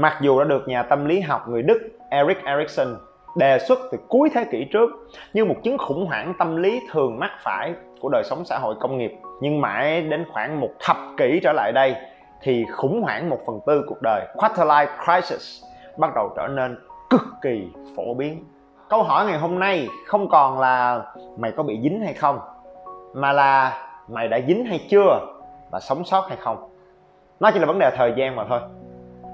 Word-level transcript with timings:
Mặc 0.00 0.18
dù 0.20 0.38
đã 0.38 0.44
được 0.44 0.68
nhà 0.68 0.82
tâm 0.82 1.04
lý 1.04 1.20
học 1.20 1.48
người 1.48 1.62
Đức 1.62 1.78
Erik 2.10 2.44
Erikson 2.44 2.96
đề 3.36 3.58
xuất 3.58 3.78
từ 3.92 3.98
cuối 4.08 4.30
thế 4.34 4.44
kỷ 4.50 4.64
trước 4.72 4.90
như 5.32 5.44
một 5.44 5.54
chứng 5.62 5.78
khủng 5.78 6.06
hoảng 6.06 6.34
tâm 6.38 6.56
lý 6.56 6.80
thường 6.90 7.18
mắc 7.18 7.30
phải 7.42 7.74
của 8.00 8.08
đời 8.12 8.22
sống 8.24 8.44
xã 8.44 8.58
hội 8.58 8.74
công 8.80 8.98
nghiệp, 8.98 9.12
nhưng 9.40 9.60
mãi 9.60 10.02
đến 10.02 10.24
khoảng 10.32 10.60
một 10.60 10.68
thập 10.80 10.96
kỷ 11.16 11.40
trở 11.42 11.52
lại 11.52 11.72
đây 11.74 11.96
thì 12.42 12.64
khủng 12.76 13.02
hoảng 13.02 13.28
một 13.28 13.38
phần 13.46 13.60
tư 13.66 13.84
cuộc 13.88 14.02
đời 14.02 14.26
quarter 14.34 14.66
life 14.66 14.86
crisis 15.04 15.64
bắt 15.96 16.10
đầu 16.14 16.32
trở 16.36 16.46
nên 16.48 16.78
cực 17.10 17.22
kỳ 17.42 17.68
phổ 17.96 18.14
biến. 18.14 18.44
Câu 18.88 19.02
hỏi 19.02 19.26
ngày 19.26 19.38
hôm 19.38 19.58
nay 19.58 19.88
không 20.06 20.28
còn 20.28 20.60
là 20.60 21.02
mày 21.38 21.52
có 21.56 21.62
bị 21.62 21.80
dính 21.82 22.00
hay 22.00 22.14
không, 22.14 22.38
mà 23.14 23.32
là 23.32 23.78
mày 24.08 24.28
đã 24.28 24.40
dính 24.48 24.64
hay 24.64 24.86
chưa 24.90 25.20
và 25.70 25.80
sống 25.80 26.04
sót 26.04 26.28
hay 26.28 26.36
không? 26.40 26.70
Nó 27.40 27.50
chỉ 27.50 27.58
là 27.58 27.66
vấn 27.66 27.78
đề 27.78 27.90
thời 27.96 28.12
gian 28.16 28.36
mà 28.36 28.44
thôi 28.48 28.60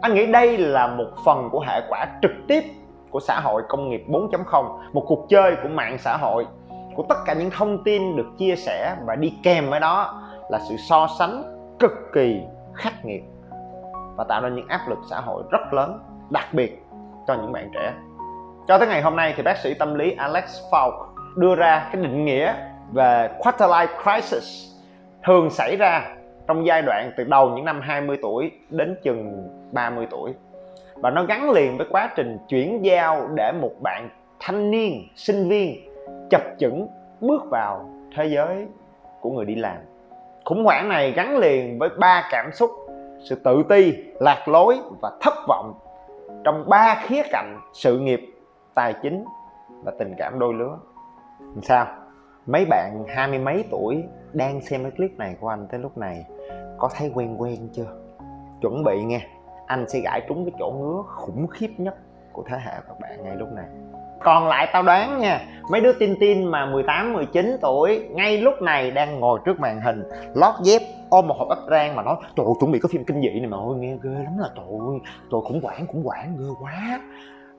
anh 0.01 0.15
nghĩ 0.15 0.27
đây 0.27 0.59
là 0.59 0.87
một 0.87 1.11
phần 1.25 1.49
của 1.53 1.61
hệ 1.61 1.81
quả 1.89 2.07
trực 2.23 2.33
tiếp 2.49 2.63
của 3.11 3.21
xã 3.21 3.41
hội 3.41 3.63
công 3.69 3.91
nghiệp 3.91 4.05
4.0 4.09 4.79
một 4.93 5.05
cuộc 5.07 5.27
chơi 5.29 5.57
của 5.63 5.69
mạng 5.69 5.99
xã 5.99 6.17
hội, 6.17 6.47
của 6.95 7.05
tất 7.09 7.17
cả 7.27 7.35
những 7.35 7.51
thông 7.51 7.85
tin 7.85 8.17
được 8.17 8.27
chia 8.39 8.57
sẻ 8.57 8.97
và 9.07 9.17
đi 9.17 9.35
kèm 9.43 9.71
với 9.71 9.81
đó 9.81 10.23
là 10.51 10.59
sự 10.69 10.77
so 10.89 11.07
sánh 11.19 11.43
cực 11.79 11.93
kỳ 12.15 12.41
khắc 12.75 13.05
nghiệt 13.05 13.23
và 14.17 14.25
tạo 14.25 14.41
ra 14.41 14.49
những 14.49 14.69
áp 14.69 14.81
lực 14.89 14.99
xã 15.11 15.21
hội 15.21 15.43
rất 15.51 15.73
lớn, 15.73 16.01
đặc 16.31 16.47
biệt 16.53 16.83
cho 17.27 17.35
những 17.35 17.53
bạn 17.53 17.71
trẻ. 17.75 17.93
Cho 18.69 18.79
tới 18.79 18.89
ngày 18.89 19.03
hôm 19.03 19.17
nay 19.17 19.35
thì 19.37 19.43
bác 19.43 19.59
sĩ 19.59 19.75
tâm 19.75 19.95
lý 19.95 20.11
Alex 20.11 20.45
Falk 20.71 21.07
đưa 21.37 21.55
ra 21.55 21.89
cái 21.93 22.03
định 22.03 22.25
nghĩa 22.25 22.55
về 22.93 23.31
quarter 23.39 23.71
life 23.71 24.03
crisis 24.03 24.75
thường 25.25 25.51
xảy 25.51 25.77
ra 25.77 26.03
trong 26.49 26.67
giai 26.67 26.83
đoạn 26.83 27.13
từ 27.17 27.25
đầu 27.25 27.51
những 27.51 27.65
năm 27.65 27.81
20 27.81 28.19
tuổi 28.23 28.53
đến 28.71 28.97
chừng 29.03 29.49
30 29.73 30.07
tuổi. 30.11 30.35
Và 30.95 31.11
nó 31.11 31.25
gắn 31.25 31.51
liền 31.51 31.77
với 31.79 31.87
quá 31.91 32.13
trình 32.17 32.39
chuyển 32.49 32.85
giao 32.85 33.29
để 33.35 33.53
một 33.53 33.73
bạn 33.83 34.09
thanh 34.41 34.71
niên, 34.71 35.09
sinh 35.15 35.49
viên 35.49 35.89
chập 36.31 36.43
chững 36.59 36.89
bước 37.21 37.43
vào 37.51 37.91
thế 38.17 38.27
giới 38.27 38.67
của 39.21 39.31
người 39.31 39.45
đi 39.45 39.55
làm. 39.55 39.77
Khủng 40.45 40.65
hoảng 40.65 40.89
này 40.89 41.13
gắn 41.13 41.39
liền 41.39 41.79
với 41.79 41.89
ba 41.99 42.29
cảm 42.31 42.51
xúc, 42.53 42.71
sự 43.29 43.35
tự 43.45 43.63
ti, 43.69 43.93
lạc 44.21 44.49
lối 44.49 44.79
và 45.03 45.13
thất 45.21 45.35
vọng 45.49 45.75
trong 46.45 46.69
ba 46.69 47.03
khía 47.03 47.23
cạnh 47.31 47.61
sự 47.73 47.99
nghiệp, 47.99 48.21
tài 48.75 48.95
chính 49.03 49.25
và 49.85 49.93
tình 49.99 50.15
cảm 50.19 50.39
đôi 50.39 50.55
lứa. 50.55 50.79
Làm 51.41 51.63
sao? 51.63 51.87
Mấy 52.47 52.65
bạn 52.65 53.05
hai 53.09 53.29
mươi 53.29 53.39
mấy 53.39 53.65
tuổi 53.71 54.05
đang 54.33 54.61
xem 54.61 54.83
cái 54.83 54.91
clip 54.91 55.19
này 55.19 55.37
của 55.41 55.49
anh 55.49 55.67
tới 55.71 55.81
lúc 55.81 55.99
này, 55.99 56.25
có 56.79 56.89
thấy 56.95 57.11
quen 57.15 57.37
quen 57.39 57.69
chưa? 57.73 57.87
Chuẩn 58.61 58.85
bị 58.85 59.05
nghe 59.05 59.21
anh 59.67 59.89
sẽ 59.89 59.99
gãi 60.01 60.21
trúng 60.29 60.45
cái 60.45 60.53
chỗ 60.59 60.71
ngứa 60.71 61.03
khủng 61.07 61.47
khiếp 61.47 61.71
nhất 61.79 61.95
của 62.33 62.45
thế 62.49 62.57
hệ 62.65 62.73
các 62.89 63.01
bạn 63.01 63.25
ngay 63.25 63.37
lúc 63.37 63.49
này. 63.53 63.65
Còn 64.23 64.49
lại 64.49 64.69
tao 64.73 64.83
đoán 64.83 65.19
nha 65.19 65.41
mấy 65.71 65.81
đứa 65.81 65.93
tin 65.93 66.15
tin 66.21 66.45
mà 66.45 66.67
18, 66.67 67.13
19 67.13 67.57
tuổi 67.63 68.09
ngay 68.11 68.39
lúc 68.39 68.63
này 68.63 68.91
đang 68.91 69.21
ngồi 69.21 69.41
trước 69.45 69.61
màn 69.61 69.81
hình 69.81 70.03
lót 70.35 70.55
dép 70.63 70.83
ôm 71.11 71.27
một 71.27 71.35
hộp 71.39 71.49
ấp 71.49 71.59
rang 71.71 71.97
mà 71.97 72.03
nói 72.03 72.17
trời 72.37 72.47
ơi, 72.47 72.55
chuẩn 72.61 72.73
bị 72.73 72.79
có 72.79 72.89
phim 72.93 73.05
kinh 73.05 73.21
dị 73.21 73.41
này 73.41 73.47
mà. 73.47 73.57
Ôi 73.57 73.77
nghe 73.77 73.97
ghê 74.03 74.11
lắm 74.11 74.39
là 74.39 74.49
trời 74.57 74.65
ơi 74.65 74.99
trời 75.31 75.41
khủng 75.45 75.61
hoảng 75.63 75.87
khủng 75.87 76.05
hoảng 76.05 76.37
ghê 76.39 76.47
quá. 76.61 77.01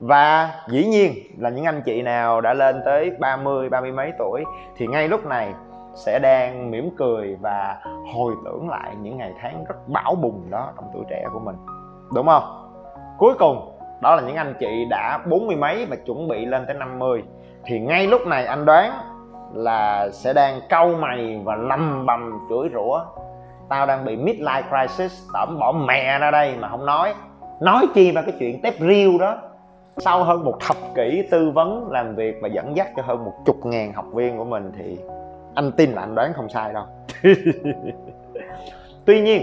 Và 0.00 0.50
dĩ 0.68 0.86
nhiên 0.86 1.12
là 1.38 1.50
những 1.50 1.64
anh 1.64 1.82
chị 1.84 2.02
nào 2.02 2.40
đã 2.40 2.54
lên 2.54 2.82
tới 2.84 3.10
30, 3.20 3.68
30 3.68 3.92
mấy 3.92 4.12
tuổi 4.18 4.44
thì 4.76 4.86
ngay 4.86 5.08
lúc 5.08 5.26
này 5.26 5.54
sẽ 5.94 6.18
đang 6.22 6.70
mỉm 6.70 6.90
cười 6.96 7.36
và 7.40 7.80
hồi 8.14 8.34
tưởng 8.44 8.68
lại 8.68 8.96
những 9.02 9.16
ngày 9.16 9.32
tháng 9.40 9.64
rất 9.64 9.88
bão 9.88 10.14
bùng 10.14 10.50
đó 10.50 10.72
trong 10.76 10.90
tuổi 10.94 11.04
trẻ 11.10 11.24
của 11.32 11.38
mình 11.38 11.56
đúng 12.14 12.26
không? 12.26 12.70
Cuối 13.18 13.34
cùng, 13.38 13.74
đó 14.00 14.16
là 14.16 14.22
những 14.22 14.36
anh 14.36 14.54
chị 14.60 14.84
đã 14.90 15.20
bốn 15.26 15.46
mươi 15.46 15.56
mấy 15.56 15.86
và 15.86 15.96
chuẩn 15.96 16.28
bị 16.28 16.46
lên 16.46 16.66
tới 16.66 16.74
50 16.74 17.22
thì 17.64 17.80
ngay 17.80 18.06
lúc 18.06 18.26
này 18.26 18.46
anh 18.46 18.64
đoán 18.64 18.92
là 19.54 20.08
sẽ 20.12 20.32
đang 20.32 20.60
cau 20.68 20.88
mày 21.00 21.40
và 21.44 21.56
lầm 21.56 22.06
bầm 22.06 22.38
chửi 22.48 22.68
rủa. 22.74 23.00
Tao 23.68 23.86
đang 23.86 24.04
bị 24.04 24.16
midlife 24.16 24.62
crisis 24.62 25.20
tẩm 25.32 25.58
bỏ 25.60 25.72
mẹ 25.72 26.18
ra 26.18 26.30
đây 26.30 26.56
mà 26.60 26.68
không 26.68 26.86
nói. 26.86 27.14
Nói 27.60 27.86
chi 27.94 28.12
mà 28.12 28.22
cái 28.22 28.34
chuyện 28.38 28.62
tép 28.62 28.74
riêu 28.80 29.18
đó. 29.20 29.36
Sau 29.96 30.24
hơn 30.24 30.44
một 30.44 30.56
thập 30.60 30.76
kỷ 30.94 31.28
tư 31.30 31.50
vấn 31.50 31.90
làm 31.90 32.14
việc 32.14 32.38
và 32.42 32.48
dẫn 32.48 32.76
dắt 32.76 32.88
cho 32.96 33.02
hơn 33.06 33.24
một 33.24 33.32
chục 33.46 33.66
ngàn 33.66 33.92
học 33.92 34.04
viên 34.14 34.38
của 34.38 34.44
mình 34.44 34.72
thì 34.78 34.98
anh 35.54 35.72
tin 35.72 35.92
là 35.92 36.02
anh 36.02 36.14
đoán 36.14 36.32
không 36.32 36.48
sai 36.48 36.72
đâu. 36.72 36.84
Tuy 39.04 39.20
nhiên 39.20 39.42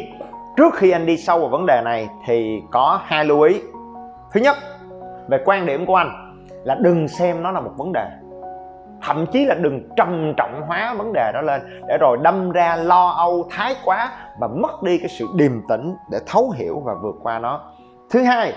trước 0.58 0.76
khi 0.76 0.92
anh 0.92 1.06
đi 1.06 1.18
sâu 1.18 1.40
vào 1.40 1.50
vấn 1.50 1.66
đề 1.66 1.82
này 1.86 2.10
thì 2.26 2.62
có 2.72 3.00
hai 3.06 3.26
lưu 3.26 3.42
ý. 3.42 3.62
Thứ 4.32 4.40
nhất, 4.40 4.56
về 5.28 5.38
quan 5.46 5.66
điểm 5.66 5.86
của 5.86 5.96
anh 5.96 6.34
là 6.64 6.76
đừng 6.76 7.08
xem 7.08 7.44
nó 7.44 7.52
là 7.52 7.60
một 7.60 7.72
vấn 7.78 7.94
đề. 7.94 8.08
Thậm 9.02 9.26
chí 9.32 9.46
là 9.46 9.56
đừng 9.56 9.90
trầm 9.96 10.34
trọng 10.38 10.62
hóa 10.68 10.94
vấn 10.98 11.14
đề 11.14 11.32
đó 11.34 11.42
lên 11.42 11.62
để 11.88 11.98
rồi 11.98 12.18
đâm 12.22 12.52
ra 12.52 12.76
lo 12.76 13.10
âu, 13.10 13.48
thái 13.52 13.76
quá 13.86 14.12
và 14.40 14.48
mất 14.48 14.84
đi 14.84 14.98
cái 14.98 15.08
sự 15.08 15.28
điềm 15.36 15.62
tĩnh 15.70 15.96
để 16.12 16.20
thấu 16.28 16.50
hiểu 16.56 16.82
và 16.86 16.94
vượt 17.02 17.16
qua 17.24 17.40
nó. 17.40 17.62
Thứ 18.10 18.24
hai 18.24 18.54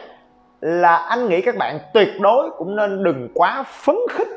là 0.61 0.97
anh 0.97 1.29
nghĩ 1.29 1.41
các 1.41 1.57
bạn 1.59 1.79
tuyệt 1.95 2.09
đối 2.21 2.51
cũng 2.51 2.77
nên 2.77 3.03
đừng 3.03 3.29
quá 3.35 3.65
phấn 3.67 3.97
khích 4.11 4.29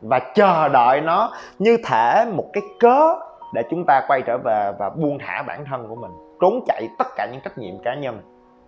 và 0.00 0.18
chờ 0.34 0.68
đợi 0.68 1.00
nó 1.00 1.32
như 1.58 1.76
thể 1.86 2.24
một 2.32 2.44
cái 2.52 2.62
cớ 2.80 3.14
để 3.54 3.62
chúng 3.70 3.84
ta 3.86 4.02
quay 4.08 4.22
trở 4.22 4.38
về 4.38 4.72
và 4.78 4.90
buông 4.90 5.18
thả 5.26 5.42
bản 5.42 5.64
thân 5.70 5.88
của 5.88 5.94
mình 5.94 6.10
trốn 6.42 6.60
chạy 6.66 6.88
tất 6.98 7.06
cả 7.16 7.28
những 7.32 7.40
trách 7.40 7.58
nhiệm 7.58 7.78
cá 7.78 7.94
nhân. 7.94 8.20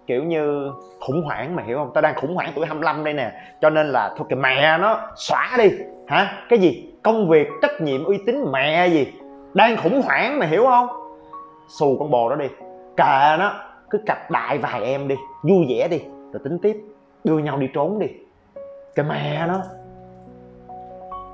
Kiểu 0.07 0.25
như 0.25 0.73
khủng 1.01 1.23
hoảng 1.25 1.57
mà 1.57 1.62
hiểu 1.62 1.79
không? 1.79 1.91
Tao 1.95 2.03
đang 2.03 2.15
khủng 2.15 2.35
hoảng 2.35 2.53
tuổi 2.55 2.67
25 2.67 3.05
đây 3.05 3.15
nè. 3.15 3.33
Cho 3.61 3.71
nên 3.71 3.87
là 3.87 4.15
thôi 4.17 4.27
cái 4.31 4.39
mẹ 4.39 4.79
nó 4.79 5.01
xóa 5.17 5.51
đi. 5.59 5.71
Hả? 6.07 6.45
Cái 6.49 6.59
gì? 6.59 6.95
Công 7.03 7.29
việc, 7.29 7.49
trách 7.62 7.81
nhiệm, 7.81 8.05
uy 8.05 8.19
tín 8.27 8.45
mẹ 8.53 8.87
gì? 8.87 9.12
Đang 9.55 9.77
khủng 9.77 10.03
hoảng 10.05 10.39
mà 10.39 10.47
hiểu 10.47 10.65
không? 10.65 10.89
Xù 11.69 11.97
con 11.99 12.11
bồ 12.11 12.31
đó 12.31 12.37
đi. 12.37 12.47
Kệ 12.97 13.37
nó. 13.39 13.53
Cứ 13.91 13.99
cặp 14.06 14.31
đại 14.31 14.59
vài 14.59 14.85
em 14.85 15.09
đi. 15.09 15.15
Vui 15.43 15.67
vẻ 15.69 15.89
đi. 15.89 15.99
Rồi 16.33 16.41
tính 16.45 16.59
tiếp. 16.59 16.77
Đưa 17.25 17.39
nhau 17.39 17.56
đi 17.56 17.69
trốn 17.75 17.99
đi. 17.99 18.06
Cái 18.95 19.06
mẹ 19.09 19.47
nó. 19.47 19.62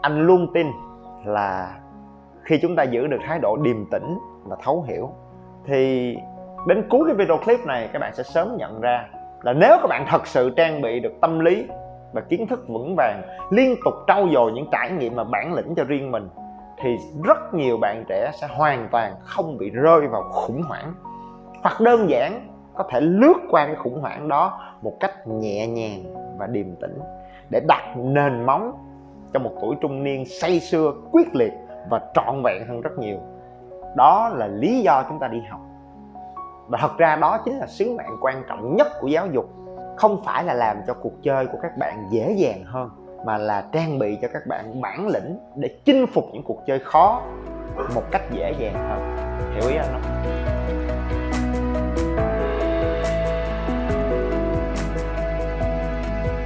Anh 0.02 0.26
luôn 0.26 0.52
tin 0.54 0.66
là 1.24 1.78
khi 2.42 2.58
chúng 2.62 2.76
ta 2.76 2.82
giữ 2.82 3.06
được 3.06 3.18
thái 3.26 3.38
độ 3.38 3.56
điềm 3.56 3.86
tĩnh 3.90 4.18
và 4.44 4.56
thấu 4.62 4.84
hiểu, 4.88 5.10
thì 5.66 6.16
đến 6.66 6.88
cuối 6.88 7.00
cái 7.06 7.14
video 7.14 7.38
clip 7.38 7.66
này, 7.66 7.88
các 7.92 7.98
bạn 7.98 8.14
sẽ 8.14 8.22
sớm 8.22 8.56
nhận 8.56 8.80
ra 8.80 9.08
là 9.42 9.52
nếu 9.52 9.76
các 9.80 9.86
bạn 9.88 10.04
thật 10.08 10.26
sự 10.26 10.50
trang 10.50 10.80
bị 10.80 11.00
được 11.00 11.12
tâm 11.20 11.38
lý 11.38 11.66
và 12.12 12.20
kiến 12.20 12.46
thức 12.46 12.68
vững 12.68 12.94
vàng, 12.96 13.22
liên 13.50 13.74
tục 13.84 13.94
trau 14.06 14.28
dồi 14.32 14.52
những 14.52 14.66
trải 14.72 14.90
nghiệm 14.90 15.14
và 15.14 15.24
bản 15.24 15.54
lĩnh 15.54 15.74
cho 15.74 15.84
riêng 15.84 16.10
mình, 16.10 16.28
thì 16.82 16.96
rất 17.24 17.54
nhiều 17.54 17.78
bạn 17.80 18.04
trẻ 18.08 18.30
sẽ 18.40 18.46
hoàn 18.50 18.88
toàn 18.90 19.12
không 19.20 19.58
bị 19.58 19.70
rơi 19.70 20.06
vào 20.06 20.22
khủng 20.22 20.62
hoảng. 20.62 20.94
Hoặc 21.62 21.80
đơn 21.80 22.10
giản, 22.10 22.46
có 22.74 22.84
thể 22.90 23.00
lướt 23.00 23.36
qua 23.50 23.66
cái 23.66 23.74
khủng 23.74 24.00
hoảng 24.00 24.28
đó 24.28 24.60
một 24.82 24.92
cách 25.00 25.26
nhẹ 25.26 25.66
nhàng 25.66 26.02
và 26.38 26.46
điềm 26.46 26.76
tĩnh 26.80 26.98
để 27.50 27.60
đặt 27.68 27.96
nền 27.96 28.46
móng 28.46 28.72
cho 29.32 29.40
một 29.40 29.50
tuổi 29.62 29.76
trung 29.80 30.04
niên 30.04 30.24
say 30.24 30.60
sưa, 30.60 30.92
quyết 31.12 31.34
liệt 31.34 31.52
và 31.90 32.00
trọn 32.14 32.42
vẹn 32.44 32.66
hơn 32.68 32.80
rất 32.80 32.98
nhiều. 32.98 33.18
Đó 33.96 34.30
là 34.34 34.46
lý 34.46 34.80
do 34.80 35.02
chúng 35.08 35.18
ta 35.18 35.28
đi 35.28 35.40
học 35.50 35.60
và 36.70 36.78
thật 36.78 36.98
ra 36.98 37.16
đó 37.16 37.38
chính 37.44 37.58
là 37.58 37.66
sứ 37.66 37.94
mạng 37.96 38.16
quan 38.20 38.42
trọng 38.48 38.76
nhất 38.76 38.86
của 39.00 39.06
giáo 39.06 39.26
dục. 39.26 39.44
Không 39.96 40.22
phải 40.24 40.44
là 40.44 40.54
làm 40.54 40.76
cho 40.86 40.94
cuộc 40.94 41.12
chơi 41.22 41.46
của 41.46 41.58
các 41.62 41.76
bạn 41.78 42.08
dễ 42.10 42.34
dàng 42.36 42.64
hơn, 42.64 42.90
mà 43.26 43.38
là 43.38 43.64
trang 43.72 43.98
bị 43.98 44.18
cho 44.22 44.28
các 44.32 44.46
bạn 44.46 44.80
bản 44.80 45.08
lĩnh 45.08 45.38
để 45.56 45.68
chinh 45.84 46.06
phục 46.06 46.24
những 46.32 46.42
cuộc 46.42 46.62
chơi 46.66 46.78
khó 46.78 47.22
một 47.94 48.02
cách 48.10 48.22
dễ 48.30 48.54
dàng 48.58 48.88
hơn. 48.88 49.16
Hiểu 49.54 49.70
ý 49.70 49.76
anh 49.76 49.88
không? 49.92 50.02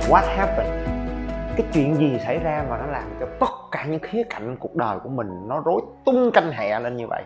What 0.09 0.37
happened? 0.37 0.88
Cái 1.56 1.67
chuyện 1.73 1.94
gì 1.94 2.19
xảy 2.27 2.38
ra 2.38 2.65
mà 2.70 2.79
nó 2.79 2.87
làm 2.87 3.05
cho 3.20 3.27
tất 3.41 3.53
cả 3.73 3.85
những 3.88 4.00
khía 4.00 4.23
cạnh 4.31 4.56
cuộc 4.61 4.75
đời 4.75 4.99
của 4.99 5.09
mình 5.09 5.49
nó 5.49 5.62
rối 5.65 5.81
tung 6.05 6.31
canh 6.35 6.53
hẹ 6.53 6.81
lên 6.81 6.97
như 6.97 7.06
vậy? 7.06 7.25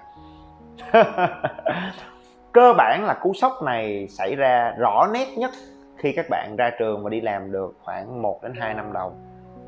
cơ 2.58 2.74
bản 2.76 3.04
là 3.04 3.14
cú 3.14 3.32
sốc 3.34 3.62
này 3.62 4.08
xảy 4.08 4.36
ra 4.36 4.74
rõ 4.78 5.08
nét 5.12 5.26
nhất 5.36 5.50
khi 5.96 6.12
các 6.12 6.26
bạn 6.30 6.56
ra 6.58 6.70
trường 6.78 7.04
và 7.04 7.10
đi 7.10 7.20
làm 7.20 7.52
được 7.52 7.74
khoảng 7.82 8.22
1 8.22 8.42
đến 8.42 8.52
2 8.54 8.74
năm 8.74 8.92
đầu. 8.92 9.12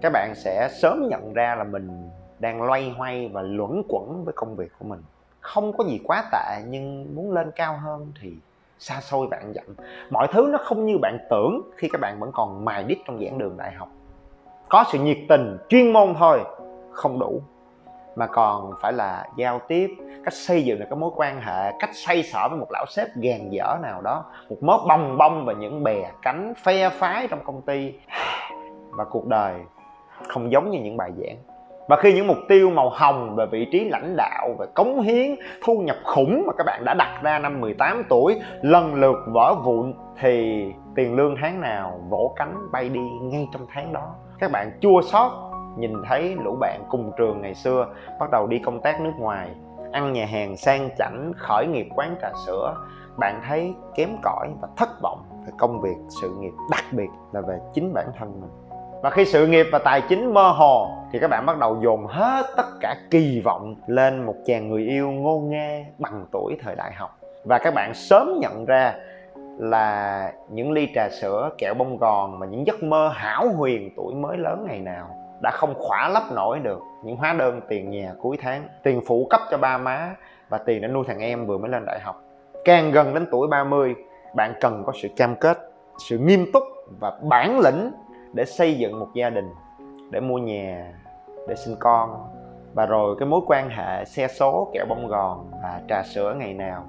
Các 0.03 0.13
bạn 0.13 0.35
sẽ 0.35 0.69
sớm 0.73 1.09
nhận 1.09 1.33
ra 1.33 1.55
là 1.55 1.65
mình 1.65 2.11
đang 2.39 2.63
loay 2.63 2.95
hoay 2.99 3.31
và 3.33 3.43
luẩn 3.43 3.83
quẩn 3.89 4.25
với 4.25 4.35
công 4.37 4.57
việc 4.57 4.73
của 4.79 4.85
mình. 4.85 5.03
Không 5.41 5.77
có 5.77 5.85
gì 5.85 6.01
quá 6.05 6.25
tệ, 6.33 6.63
nhưng 6.69 7.15
muốn 7.15 7.33
lên 7.33 7.51
cao 7.57 7.77
hơn 7.77 8.13
thì 8.21 8.35
xa 8.79 9.01
xôi 9.01 9.27
bạn 9.27 9.53
dặn 9.55 9.65
mọi 10.11 10.29
thứ 10.33 10.49
nó 10.53 10.59
không 10.65 10.87
như 10.87 10.99
bạn 11.03 11.19
tưởng 11.31 11.71
khi 11.77 11.89
các 11.93 12.01
bạn 12.01 12.21
vẫn 12.21 12.31
còn 12.33 12.65
mài 12.65 12.85
đít 12.85 12.99
trong 13.07 13.25
giảng 13.25 13.39
đường 13.39 13.57
đại 13.57 13.73
học. 13.73 13.89
Có 14.69 14.85
sự 14.93 14.99
nhiệt 14.99 15.19
tình, 15.29 15.59
chuyên 15.69 15.93
môn 15.93 16.15
thôi, 16.19 16.41
không 16.93 17.19
đủ 17.19 17.43
mà 18.17 18.27
còn 18.27 18.73
phải 18.83 18.93
là 18.93 19.25
giao 19.37 19.59
tiếp, 19.69 19.91
cách 20.25 20.35
xây 20.35 20.65
dựng 20.65 20.79
được 20.79 20.87
các 20.91 20.99
mối 20.99 21.11
quan 21.17 21.41
hệ, 21.41 21.73
cách 21.79 21.91
xây 21.93 22.23
sở 22.23 22.49
với 22.49 22.59
một 22.59 22.67
lão 22.71 22.85
sếp 22.89 23.09
gàn 23.17 23.51
dở 23.51 23.77
nào 23.83 24.01
đó, 24.03 24.25
một 24.49 24.57
mớ 24.63 24.79
bong 24.89 25.19
bong 25.19 25.45
và 25.45 25.53
những 25.53 25.85
bè 25.85 26.11
cánh 26.23 26.55
phe 26.65 26.89
phái 26.89 27.29
trong 27.29 27.45
công 27.45 27.63
ty. 27.63 27.95
Và 28.91 29.05
cuộc 29.05 29.27
đời 29.27 29.55
không 30.29 30.53
giống 30.53 30.71
như 30.71 30.79
những 30.81 30.97
bài 30.97 31.11
giảng. 31.17 31.37
Và 31.89 31.97
khi 31.97 32.13
những 32.13 32.27
mục 32.27 32.37
tiêu 32.49 32.71
màu 32.71 32.91
hồng 32.91 33.37
về 33.37 33.47
vị 33.47 33.67
trí 33.73 33.89
lãnh 33.89 34.17
đạo, 34.17 34.49
về 34.59 34.67
cống 34.75 35.01
hiến, 35.01 35.37
thu 35.65 35.79
nhập 35.79 35.97
khủng 36.05 36.45
mà 36.47 36.53
các 36.59 36.65
bạn 36.67 36.85
đã 36.85 36.95
đặt 36.95 37.21
ra 37.23 37.39
năm 37.39 37.61
18 37.61 38.03
tuổi, 38.09 38.41
lần 38.63 38.95
lượt 38.95 39.17
vỡ 39.27 39.55
vụn, 39.65 39.95
thì 40.21 40.65
tiền 40.95 41.17
lương 41.17 41.35
tháng 41.41 41.61
nào 41.61 42.01
vỗ 42.09 42.35
cánh 42.37 42.73
bay 42.73 42.89
đi 42.89 43.01
ngay 43.23 43.49
trong 43.53 43.67
tháng 43.75 43.93
đó. 43.93 44.15
Các 44.39 44.51
bạn 44.51 44.71
chua 44.81 45.03
xót 45.03 45.33
nhìn 45.81 46.03
thấy 46.09 46.37
lũ 46.45 46.57
bạn 46.61 46.83
cùng 46.89 47.13
trường 47.17 47.43
ngày 47.43 47.55
xưa, 47.55 47.87
bắt 48.21 48.31
đầu 48.31 48.47
đi 48.47 48.59
công 48.59 48.81
tác 48.81 49.01
nước 49.01 49.13
ngoài, 49.19 49.49
ăn 49.93 50.13
nhà 50.13 50.27
hàng 50.27 50.57
sang 50.57 50.89
chảnh, 50.99 51.33
khởi 51.37 51.67
nghiệp 51.67 51.89
quán 51.97 52.17
trà 52.23 52.31
sữa. 52.47 52.75
Bạn 53.17 53.41
thấy 53.49 53.75
kém 53.95 54.09
cỏi 54.23 54.49
và 54.61 54.69
thất 54.77 54.89
vọng 55.03 55.23
về 55.47 55.53
công 55.59 55.81
việc, 55.81 55.97
sự 56.23 56.37
nghiệp 56.39 56.53
đặc 56.71 56.85
biệt 56.93 57.09
là 57.33 57.41
về 57.41 57.59
chính 57.75 57.95
bản 57.95 58.07
thân 58.19 58.41
mình. 58.41 58.51
Và 59.03 59.11
khi 59.11 59.25
sự 59.25 59.47
nghiệp 59.47 59.67
và 59.73 59.79
tài 59.79 60.03
chính 60.09 60.35
mơ 60.35 60.51
hồ, 60.51 60.89
thì 61.13 61.19
các 61.19 61.29
bạn 61.31 61.47
bắt 61.47 61.59
đầu 61.59 61.77
dồn 61.83 62.07
hết 62.07 62.47
tất 62.57 62.67
cả 62.81 62.97
kỳ 63.11 63.41
vọng 63.45 63.75
lên 63.87 64.27
một 64.27 64.35
chàng 64.47 64.69
người 64.69 64.83
yêu 64.83 65.11
ngô 65.11 65.39
nghê 65.41 65.85
bằng 65.99 66.27
tuổi 66.33 66.57
thời 66.63 66.77
đại 66.77 66.93
học. 66.93 67.19
Và 67.45 67.59
các 67.59 67.75
bạn 67.75 67.95
sớm 67.95 68.39
nhận 68.41 68.65
ra 68.65 68.95
là 69.59 70.33
những 70.49 70.73
ly 70.73 70.89
trà 70.95 71.09
sữa, 71.21 71.51
kẹo 71.59 71.75
bông 71.75 71.99
gòn 71.99 72.39
và 72.39 72.47
những 72.47 72.67
giấc 72.67 72.83
mơ 72.83 73.09
hão 73.15 73.49
huyền 73.49 73.91
tuổi 73.97 74.15
mới 74.15 74.37
lớn 74.37 74.65
ngày 74.69 74.79
nào 74.79 75.20
đã 75.43 75.51
không 75.51 75.75
khỏa 75.79 76.09
lấp 76.09 76.23
nổi 76.33 76.59
được 76.59 76.81
những 77.03 77.17
hóa 77.17 77.33
đơn 77.33 77.61
tiền 77.69 77.91
nhà 77.91 78.13
cuối 78.21 78.37
tháng, 78.41 78.69
tiền 78.83 79.01
phụ 79.07 79.27
cấp 79.31 79.41
cho 79.51 79.59
ba 79.59 79.79
má 79.79 80.15
và 80.49 80.59
tiền 80.59 80.83
để 80.83 80.89
nuôi 80.89 81.05
thằng 81.07 81.19
em 81.19 81.47
vừa 81.47 81.59
mới 81.59 81.71
lên 81.71 81.85
đại 81.87 82.01
học. 82.01 82.23
Càng 82.65 82.91
gần 82.91 83.15
đến 83.15 83.27
tuổi 83.31 83.49
30 83.49 83.95
bạn 84.35 84.55
cần 84.61 84.83
có 84.87 84.93
sự 85.03 85.09
cam 85.17 85.37
kết, 85.37 85.59
sự 86.09 86.19
nghiêm 86.19 86.47
túc 86.53 86.63
và 87.01 87.19
bản 87.23 87.59
lĩnh 87.59 87.91
để 88.33 88.45
xây 88.45 88.79
dựng 88.79 89.01
một 89.01 89.09
gia 89.15 89.31
đình, 89.31 89.51
để 90.11 90.21
mua 90.21 90.39
nhà, 90.39 90.93
để 91.49 91.55
sinh 91.55 91.77
con. 91.79 92.27
Và 92.75 92.87
rồi 92.87 93.17
cái 93.19 93.29
mối 93.29 93.41
quan 93.47 93.69
hệ 93.69 94.05
xe 94.05 94.29
số, 94.29 94.71
kẹo 94.73 94.87
bông 94.89 95.09
gòn 95.09 95.51
và 95.63 95.81
trà 95.89 96.03
sữa 96.03 96.35
ngày 96.39 96.55
nào 96.55 96.85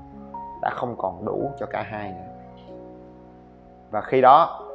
đã 0.61 0.69
không 0.69 0.95
còn 0.97 1.25
đủ 1.25 1.51
cho 1.59 1.65
cả 1.65 1.81
hai 1.81 2.09
nữa. 2.09 2.31
Và 3.91 4.01
khi 4.01 4.21
đó, 4.21 4.67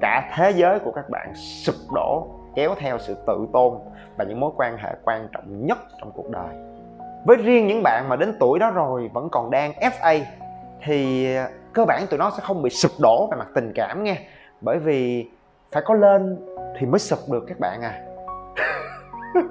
cả 0.00 0.30
thế 0.34 0.50
giới 0.50 0.78
của 0.78 0.92
các 0.92 1.10
bạn 1.10 1.34
sụp 1.34 1.74
đổ 1.94 2.26
kéo 2.56 2.74
theo 2.78 2.98
sự 2.98 3.16
tự 3.26 3.46
tôn 3.52 3.72
và 4.16 4.24
những 4.24 4.40
mối 4.40 4.50
quan 4.56 4.76
hệ 4.78 4.94
quan 5.04 5.28
trọng 5.32 5.66
nhất 5.66 5.78
trong 6.00 6.12
cuộc 6.14 6.30
đời. 6.30 6.54
Với 7.24 7.36
riêng 7.36 7.66
những 7.66 7.82
bạn 7.82 8.08
mà 8.08 8.16
đến 8.16 8.36
tuổi 8.40 8.58
đó 8.58 8.70
rồi 8.70 9.10
vẫn 9.14 9.28
còn 9.32 9.50
đang 9.50 9.72
FA 9.72 10.20
thì 10.82 11.28
cơ 11.72 11.84
bản 11.84 12.06
tụi 12.10 12.18
nó 12.18 12.30
sẽ 12.30 12.42
không 12.42 12.62
bị 12.62 12.70
sụp 12.70 12.92
đổ 13.00 13.28
về 13.30 13.36
mặt 13.38 13.48
tình 13.54 13.72
cảm 13.74 14.04
nghe 14.04 14.16
bởi 14.60 14.78
vì 14.78 15.30
phải 15.72 15.82
có 15.86 15.94
lên 15.94 16.38
thì 16.78 16.86
mới 16.86 16.98
sụp 16.98 17.18
được 17.32 17.44
các 17.48 17.60
bạn 17.60 17.82
à. 17.82 18.02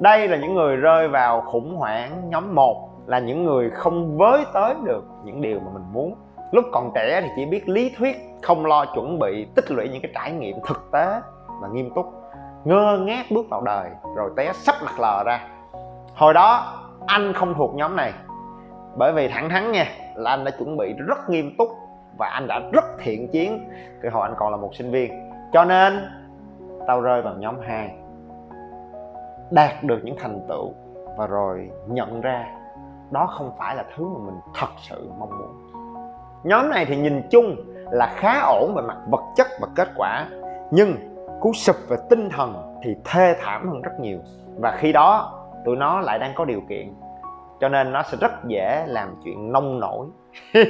Đây 0.00 0.28
là 0.28 0.36
những 0.36 0.54
người 0.54 0.76
rơi 0.76 1.08
vào 1.08 1.40
khủng 1.40 1.76
hoảng 1.76 2.30
nhóm 2.30 2.54
1 2.54 2.90
là 3.06 3.18
những 3.18 3.44
người 3.44 3.70
không 3.70 4.18
với 4.18 4.44
tới 4.54 4.74
được 4.84 5.04
những 5.24 5.40
điều 5.40 5.60
mà 5.60 5.70
mình 5.74 5.82
muốn 5.92 6.14
lúc 6.52 6.64
còn 6.72 6.90
trẻ 6.94 7.20
thì 7.20 7.28
chỉ 7.36 7.46
biết 7.46 7.68
lý 7.68 7.94
thuyết, 7.98 8.16
không 8.42 8.66
lo 8.66 8.84
chuẩn 8.94 9.18
bị, 9.18 9.46
tích 9.54 9.70
lũy 9.70 9.88
những 9.88 10.02
cái 10.02 10.12
trải 10.14 10.32
nghiệm 10.32 10.56
thực 10.66 10.90
tế 10.92 11.20
và 11.60 11.68
nghiêm 11.68 11.90
túc. 11.94 12.06
Ngơ 12.64 12.98
ngác 12.98 13.26
bước 13.30 13.46
vào 13.50 13.60
đời, 13.60 13.90
rồi 14.16 14.30
té 14.36 14.52
sắp 14.52 14.74
mặt 14.84 15.00
lờ 15.00 15.22
ra. 15.26 15.48
Hồi 16.14 16.34
đó, 16.34 16.76
anh 17.06 17.32
không 17.32 17.54
thuộc 17.54 17.74
nhóm 17.74 17.96
này. 17.96 18.12
Bởi 18.96 19.12
vì 19.12 19.28
thẳng 19.28 19.48
thắn 19.48 19.72
nha, 19.72 19.86
là 20.14 20.30
anh 20.30 20.44
đã 20.44 20.50
chuẩn 20.50 20.76
bị 20.76 20.94
rất 21.06 21.30
nghiêm 21.30 21.54
túc 21.58 21.68
và 22.18 22.28
anh 22.28 22.46
đã 22.46 22.60
rất 22.72 22.84
thiện 22.98 23.28
chiến 23.28 23.70
từ 24.02 24.08
hồi 24.08 24.28
anh 24.28 24.34
còn 24.38 24.50
là 24.50 24.56
một 24.56 24.74
sinh 24.74 24.90
viên. 24.90 25.30
Cho 25.52 25.64
nên, 25.64 26.08
tao 26.86 27.00
rơi 27.00 27.22
vào 27.22 27.34
nhóm 27.34 27.56
2 27.66 27.94
đạt 29.50 29.82
được 29.82 29.98
những 30.04 30.16
thành 30.18 30.40
tựu 30.48 30.72
và 31.18 31.26
rồi 31.26 31.70
nhận 31.86 32.20
ra 32.20 32.46
đó 33.10 33.26
không 33.26 33.52
phải 33.58 33.76
là 33.76 33.84
thứ 33.96 34.08
mà 34.08 34.18
mình 34.26 34.40
thật 34.54 34.68
sự 34.76 35.10
mong 35.18 35.30
muốn 35.30 35.69
nhóm 36.44 36.70
này 36.70 36.84
thì 36.84 36.96
nhìn 36.96 37.22
chung 37.30 37.56
là 37.90 38.06
khá 38.16 38.40
ổn 38.40 38.74
về 38.74 38.82
mặt 38.82 38.96
vật 39.10 39.22
chất 39.36 39.46
và 39.60 39.68
kết 39.74 39.88
quả, 39.96 40.26
nhưng 40.70 40.96
cú 41.40 41.52
sụp 41.52 41.76
về 41.88 41.96
tinh 42.10 42.28
thần 42.30 42.78
thì 42.84 42.94
thê 43.04 43.34
thảm 43.40 43.68
hơn 43.68 43.82
rất 43.82 44.00
nhiều. 44.00 44.18
Và 44.58 44.76
khi 44.78 44.92
đó, 44.92 45.40
tụi 45.64 45.76
nó 45.76 46.00
lại 46.00 46.18
đang 46.18 46.32
có 46.34 46.44
điều 46.44 46.60
kiện, 46.68 46.94
cho 47.60 47.68
nên 47.68 47.92
nó 47.92 48.02
sẽ 48.02 48.16
rất 48.20 48.32
dễ 48.46 48.84
làm 48.86 49.14
chuyện 49.24 49.52
nông 49.52 49.80
nổi. 49.80 50.06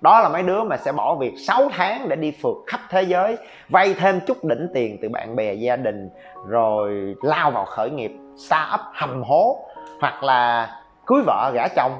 Đó 0.00 0.20
là 0.20 0.28
mấy 0.28 0.42
đứa 0.42 0.62
mà 0.62 0.76
sẽ 0.76 0.92
bỏ 0.92 1.14
việc 1.14 1.34
6 1.38 1.68
tháng 1.72 2.08
để 2.08 2.16
đi 2.16 2.32
phượt 2.42 2.56
khắp 2.66 2.80
thế 2.90 3.02
giới, 3.02 3.36
vay 3.68 3.94
thêm 3.94 4.20
chút 4.26 4.44
đỉnh 4.44 4.68
tiền 4.74 4.98
từ 5.02 5.08
bạn 5.08 5.36
bè, 5.36 5.54
gia 5.54 5.76
đình, 5.76 6.10
rồi 6.46 7.14
lao 7.22 7.50
vào 7.50 7.64
khởi 7.64 7.90
nghiệp 7.90 8.12
xa 8.36 8.56
ấp 8.56 8.80
hầm 8.94 9.22
hố, 9.22 9.58
hoặc 10.00 10.22
là 10.22 10.70
cưới 11.06 11.22
vợ 11.26 11.50
gả 11.54 11.68
chồng. 11.76 11.92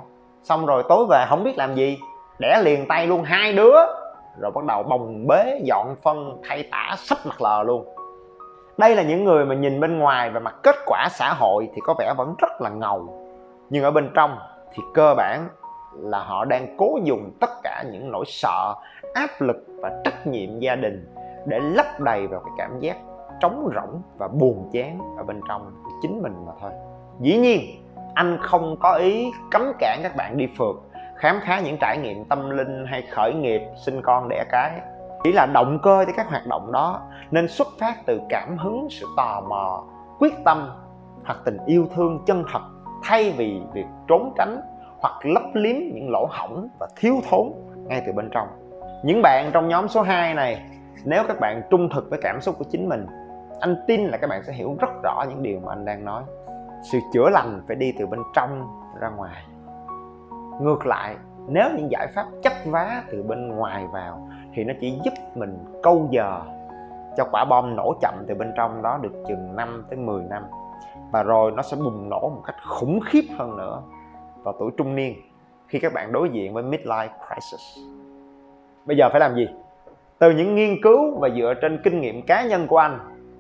Xong 0.42 0.66
rồi 0.66 0.82
tối 0.88 1.06
về 1.10 1.24
không 1.28 1.44
biết 1.44 1.58
làm 1.58 1.74
gì 1.74 1.98
đẻ 2.38 2.60
liền 2.62 2.88
tay 2.88 3.06
luôn 3.06 3.22
hai 3.22 3.52
đứa. 3.52 3.76
Rồi 4.40 4.50
bắt 4.54 4.64
đầu 4.64 4.82
bồng 4.82 5.26
bế, 5.26 5.60
dọn 5.64 5.96
phân, 6.02 6.42
thay 6.48 6.68
tả 6.70 6.94
sắp 6.98 7.18
mặt 7.24 7.42
lờ 7.42 7.62
luôn. 7.62 7.86
Đây 8.78 8.96
là 8.96 9.02
những 9.02 9.24
người 9.24 9.44
mà 9.44 9.54
nhìn 9.54 9.80
bên 9.80 9.98
ngoài 9.98 10.30
về 10.30 10.40
mặt 10.40 10.54
kết 10.62 10.76
quả 10.86 11.08
xã 11.10 11.34
hội 11.34 11.68
thì 11.74 11.80
có 11.84 11.94
vẻ 11.98 12.14
vẫn 12.16 12.34
rất 12.38 12.60
là 12.60 12.70
ngầu. 12.70 13.28
Nhưng 13.70 13.84
ở 13.84 13.90
bên 13.90 14.10
trong 14.14 14.38
thì 14.72 14.82
cơ 14.94 15.14
bản 15.14 15.48
là 15.92 16.18
họ 16.18 16.44
đang 16.44 16.76
cố 16.76 16.98
dùng 17.02 17.30
tất 17.40 17.50
cả 17.62 17.84
những 17.92 18.10
nỗi 18.10 18.24
sợ, 18.26 18.74
áp 19.14 19.30
lực 19.40 19.56
và 19.68 20.00
trách 20.04 20.26
nhiệm 20.26 20.58
gia 20.58 20.76
đình 20.76 21.14
để 21.46 21.58
lấp 21.58 22.00
đầy 22.00 22.26
vào 22.26 22.40
cái 22.40 22.52
cảm 22.58 22.80
giác 22.80 22.96
trống 23.40 23.70
rỗng 23.74 24.02
và 24.18 24.28
buồn 24.28 24.70
chán 24.72 24.98
ở 25.18 25.24
bên 25.24 25.40
trong 25.48 25.72
chính 26.02 26.22
mình 26.22 26.34
mà 26.46 26.52
thôi. 26.60 26.70
Dĩ 27.20 27.38
nhiên, 27.38 27.60
anh 28.14 28.38
không 28.42 28.76
có 28.80 28.92
ý 28.92 29.32
cấm 29.50 29.72
cản 29.78 30.00
các 30.02 30.16
bạn 30.16 30.36
đi 30.36 30.48
phượt 30.58 30.76
khám 31.16 31.40
phá 31.46 31.60
những 31.60 31.76
trải 31.80 31.98
nghiệm 31.98 32.24
tâm 32.24 32.50
linh 32.50 32.86
hay 32.86 33.02
khởi 33.10 33.34
nghiệp, 33.34 33.60
sinh 33.86 34.02
con, 34.02 34.28
đẻ 34.28 34.44
cái. 34.50 34.80
Chỉ 35.24 35.32
là 35.32 35.46
động 35.46 35.78
cơ 35.82 36.04
cho 36.06 36.12
các 36.16 36.28
hoạt 36.28 36.46
động 36.46 36.72
đó, 36.72 37.02
nên 37.30 37.48
xuất 37.48 37.68
phát 37.80 37.94
từ 38.06 38.20
cảm 38.28 38.58
hứng, 38.58 38.86
sự 38.90 39.06
tò 39.16 39.42
mò, 39.48 39.84
quyết 40.18 40.34
tâm, 40.44 40.70
hoặc 41.24 41.38
tình 41.44 41.58
yêu 41.66 41.88
thương 41.94 42.24
chân 42.26 42.44
thật, 42.52 42.60
thay 43.04 43.34
vì 43.36 43.60
việc 43.72 43.86
trốn 44.08 44.32
tránh 44.36 44.60
hoặc 45.00 45.12
lấp 45.22 45.42
liếm 45.54 45.76
những 45.76 46.10
lỗ 46.10 46.28
hổng 46.30 46.68
và 46.80 46.88
thiếu 46.96 47.14
thốn 47.30 47.52
ngay 47.86 48.02
từ 48.06 48.12
bên 48.12 48.28
trong. 48.32 48.48
Những 49.04 49.22
bạn 49.22 49.50
trong 49.52 49.68
nhóm 49.68 49.88
số 49.88 50.02
2 50.02 50.34
này, 50.34 50.62
nếu 51.04 51.24
các 51.28 51.40
bạn 51.40 51.62
trung 51.70 51.88
thực 51.94 52.10
với 52.10 52.18
cảm 52.22 52.40
xúc 52.40 52.54
của 52.58 52.64
chính 52.70 52.88
mình, 52.88 53.06
anh 53.60 53.76
tin 53.86 54.06
là 54.06 54.18
các 54.18 54.30
bạn 54.30 54.42
sẽ 54.42 54.52
hiểu 54.52 54.76
rất 54.80 54.90
rõ 55.02 55.24
những 55.28 55.42
điều 55.42 55.60
mà 55.60 55.72
anh 55.72 55.84
đang 55.84 56.04
nói. 56.04 56.22
Sự 56.92 56.98
chữa 57.12 57.30
lành 57.30 57.62
phải 57.66 57.76
đi 57.76 57.92
từ 57.98 58.06
bên 58.06 58.20
trong 58.34 58.66
ra 59.00 59.08
ngoài 59.08 59.42
ngược 60.60 60.86
lại, 60.86 61.16
nếu 61.48 61.70
những 61.76 61.90
giải 61.90 62.06
pháp 62.14 62.26
chấp 62.42 62.52
vá 62.64 63.02
từ 63.10 63.22
bên 63.22 63.48
ngoài 63.48 63.84
vào 63.92 64.28
thì 64.54 64.64
nó 64.64 64.74
chỉ 64.80 64.98
giúp 65.04 65.14
mình 65.34 65.58
câu 65.82 66.08
giờ 66.10 66.40
cho 67.16 67.24
quả 67.32 67.44
bom 67.44 67.76
nổ 67.76 67.94
chậm 68.00 68.14
từ 68.28 68.34
bên 68.34 68.52
trong 68.56 68.82
đó 68.82 68.98
được 69.02 69.12
chừng 69.28 69.56
5 69.56 69.84
tới 69.90 69.98
10 69.98 70.24
năm. 70.30 70.42
Và 71.12 71.22
rồi 71.22 71.52
nó 71.52 71.62
sẽ 71.62 71.76
bùng 71.76 72.08
nổ 72.08 72.20
một 72.20 72.42
cách 72.46 72.56
khủng 72.64 73.00
khiếp 73.06 73.24
hơn 73.38 73.56
nữa 73.56 73.82
vào 74.42 74.54
tuổi 74.58 74.70
trung 74.76 74.94
niên 74.94 75.14
khi 75.68 75.78
các 75.78 75.92
bạn 75.92 76.12
đối 76.12 76.28
diện 76.28 76.54
với 76.54 76.62
midlife 76.62 77.08
crisis. 77.28 77.78
Bây 78.84 78.96
giờ 78.96 79.08
phải 79.10 79.20
làm 79.20 79.34
gì? 79.34 79.48
Từ 80.18 80.30
những 80.30 80.54
nghiên 80.54 80.82
cứu 80.82 81.18
và 81.18 81.28
dựa 81.36 81.54
trên 81.62 81.80
kinh 81.84 82.00
nghiệm 82.00 82.22
cá 82.22 82.46
nhân 82.46 82.66
của 82.66 82.78
anh, 82.78 82.98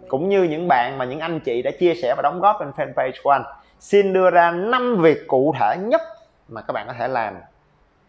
cũng 0.08 0.28
như 0.28 0.42
những 0.42 0.68
bạn 0.68 0.98
mà 0.98 1.04
những 1.04 1.20
anh 1.20 1.40
chị 1.40 1.62
đã 1.62 1.70
chia 1.78 1.94
sẻ 1.94 2.14
và 2.16 2.22
đóng 2.22 2.40
góp 2.40 2.56
trên 2.60 2.70
fanpage 2.70 3.12
của 3.24 3.30
anh, 3.30 3.42
xin 3.78 4.12
đưa 4.12 4.30
ra 4.30 4.50
5 4.50 4.96
việc 5.02 5.18
cụ 5.26 5.54
thể 5.58 5.76
nhất 5.80 6.00
mà 6.48 6.60
các 6.62 6.72
bạn 6.72 6.86
có 6.86 6.92
thể 6.98 7.08
làm, 7.08 7.34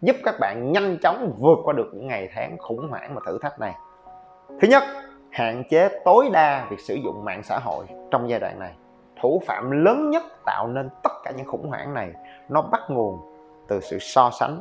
giúp 0.01 0.15
các 0.23 0.35
bạn 0.39 0.71
nhanh 0.71 0.97
chóng 1.03 1.33
vượt 1.39 1.57
qua 1.63 1.73
được 1.73 1.89
những 1.93 2.07
ngày 2.07 2.29
tháng 2.35 2.57
khủng 2.57 2.89
hoảng 2.89 3.15
và 3.15 3.21
thử 3.25 3.39
thách 3.41 3.59
này. 3.59 3.73
Thứ 4.61 4.67
nhất, 4.67 4.83
hạn 5.31 5.63
chế 5.69 5.89
tối 6.05 6.29
đa 6.33 6.65
việc 6.69 6.79
sử 6.79 6.95
dụng 6.95 7.25
mạng 7.25 7.43
xã 7.43 7.59
hội 7.59 7.85
trong 8.11 8.29
giai 8.29 8.39
đoạn 8.39 8.59
này. 8.59 8.71
Thủ 9.21 9.41
phạm 9.47 9.71
lớn 9.71 10.09
nhất 10.09 10.23
tạo 10.45 10.67
nên 10.67 10.89
tất 11.03 11.11
cả 11.23 11.31
những 11.31 11.47
khủng 11.47 11.69
hoảng 11.69 11.93
này, 11.93 12.11
nó 12.49 12.61
bắt 12.61 12.81
nguồn 12.89 13.19
từ 13.67 13.79
sự 13.79 13.99
so 13.99 14.29
sánh. 14.39 14.59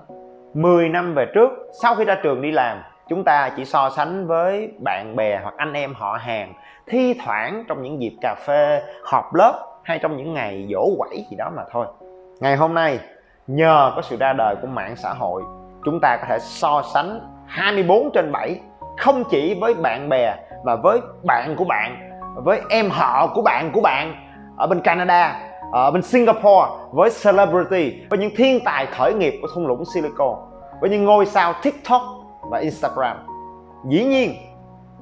10 0.54 0.88
năm 0.88 1.14
về 1.14 1.26
trước, 1.34 1.50
sau 1.82 1.94
khi 1.94 2.04
ra 2.04 2.16
trường 2.22 2.42
đi 2.42 2.50
làm, 2.50 2.82
chúng 3.08 3.24
ta 3.24 3.50
chỉ 3.56 3.64
so 3.64 3.90
sánh 3.90 4.26
với 4.26 4.72
bạn 4.84 5.16
bè 5.16 5.40
hoặc 5.42 5.54
anh 5.56 5.72
em 5.72 5.94
họ 5.94 6.18
hàng, 6.20 6.54
thi 6.86 7.14
thoảng 7.24 7.64
trong 7.68 7.82
những 7.82 8.02
dịp 8.02 8.16
cà 8.20 8.34
phê, 8.46 8.82
họp 9.04 9.34
lớp 9.34 9.80
hay 9.82 9.98
trong 9.98 10.16
những 10.16 10.34
ngày 10.34 10.68
dỗ 10.72 10.88
quẩy 10.98 11.24
gì 11.30 11.36
đó 11.36 11.50
mà 11.56 11.62
thôi. 11.70 11.86
Ngày 12.40 12.56
hôm 12.56 12.74
nay 12.74 13.00
nhờ 13.46 13.92
có 13.96 14.02
sự 14.02 14.16
ra 14.16 14.32
đời 14.32 14.56
của 14.62 14.66
mạng 14.66 14.96
xã 14.96 15.12
hội, 15.12 15.42
chúng 15.84 16.00
ta 16.00 16.16
có 16.16 16.26
thể 16.28 16.38
so 16.38 16.82
sánh 16.94 17.20
24 17.46 18.10
trên 18.14 18.32
7 18.32 18.60
không 18.98 19.24
chỉ 19.30 19.58
với 19.60 19.74
bạn 19.74 20.08
bè 20.08 20.36
mà 20.64 20.76
với 20.76 21.00
bạn 21.22 21.56
của 21.56 21.64
bạn, 21.64 22.10
với 22.34 22.60
em 22.68 22.90
họ 22.90 23.26
của 23.34 23.42
bạn 23.42 23.70
của 23.72 23.80
bạn 23.80 24.14
ở 24.56 24.66
bên 24.66 24.80
Canada, 24.80 25.40
ở 25.72 25.90
bên 25.90 26.02
Singapore, 26.02 26.66
với 26.92 27.10
celebrity, 27.24 28.02
với 28.10 28.18
những 28.18 28.30
thiên 28.36 28.60
tài 28.64 28.86
khởi 28.86 29.14
nghiệp 29.14 29.38
của 29.42 29.48
thung 29.54 29.66
lũng 29.66 29.84
Silicon, 29.94 30.36
với 30.80 30.90
những 30.90 31.04
ngôi 31.04 31.26
sao 31.26 31.52
TikTok 31.62 32.02
và 32.50 32.58
Instagram. 32.58 33.16
Dĩ 33.88 34.04
nhiên, 34.04 34.34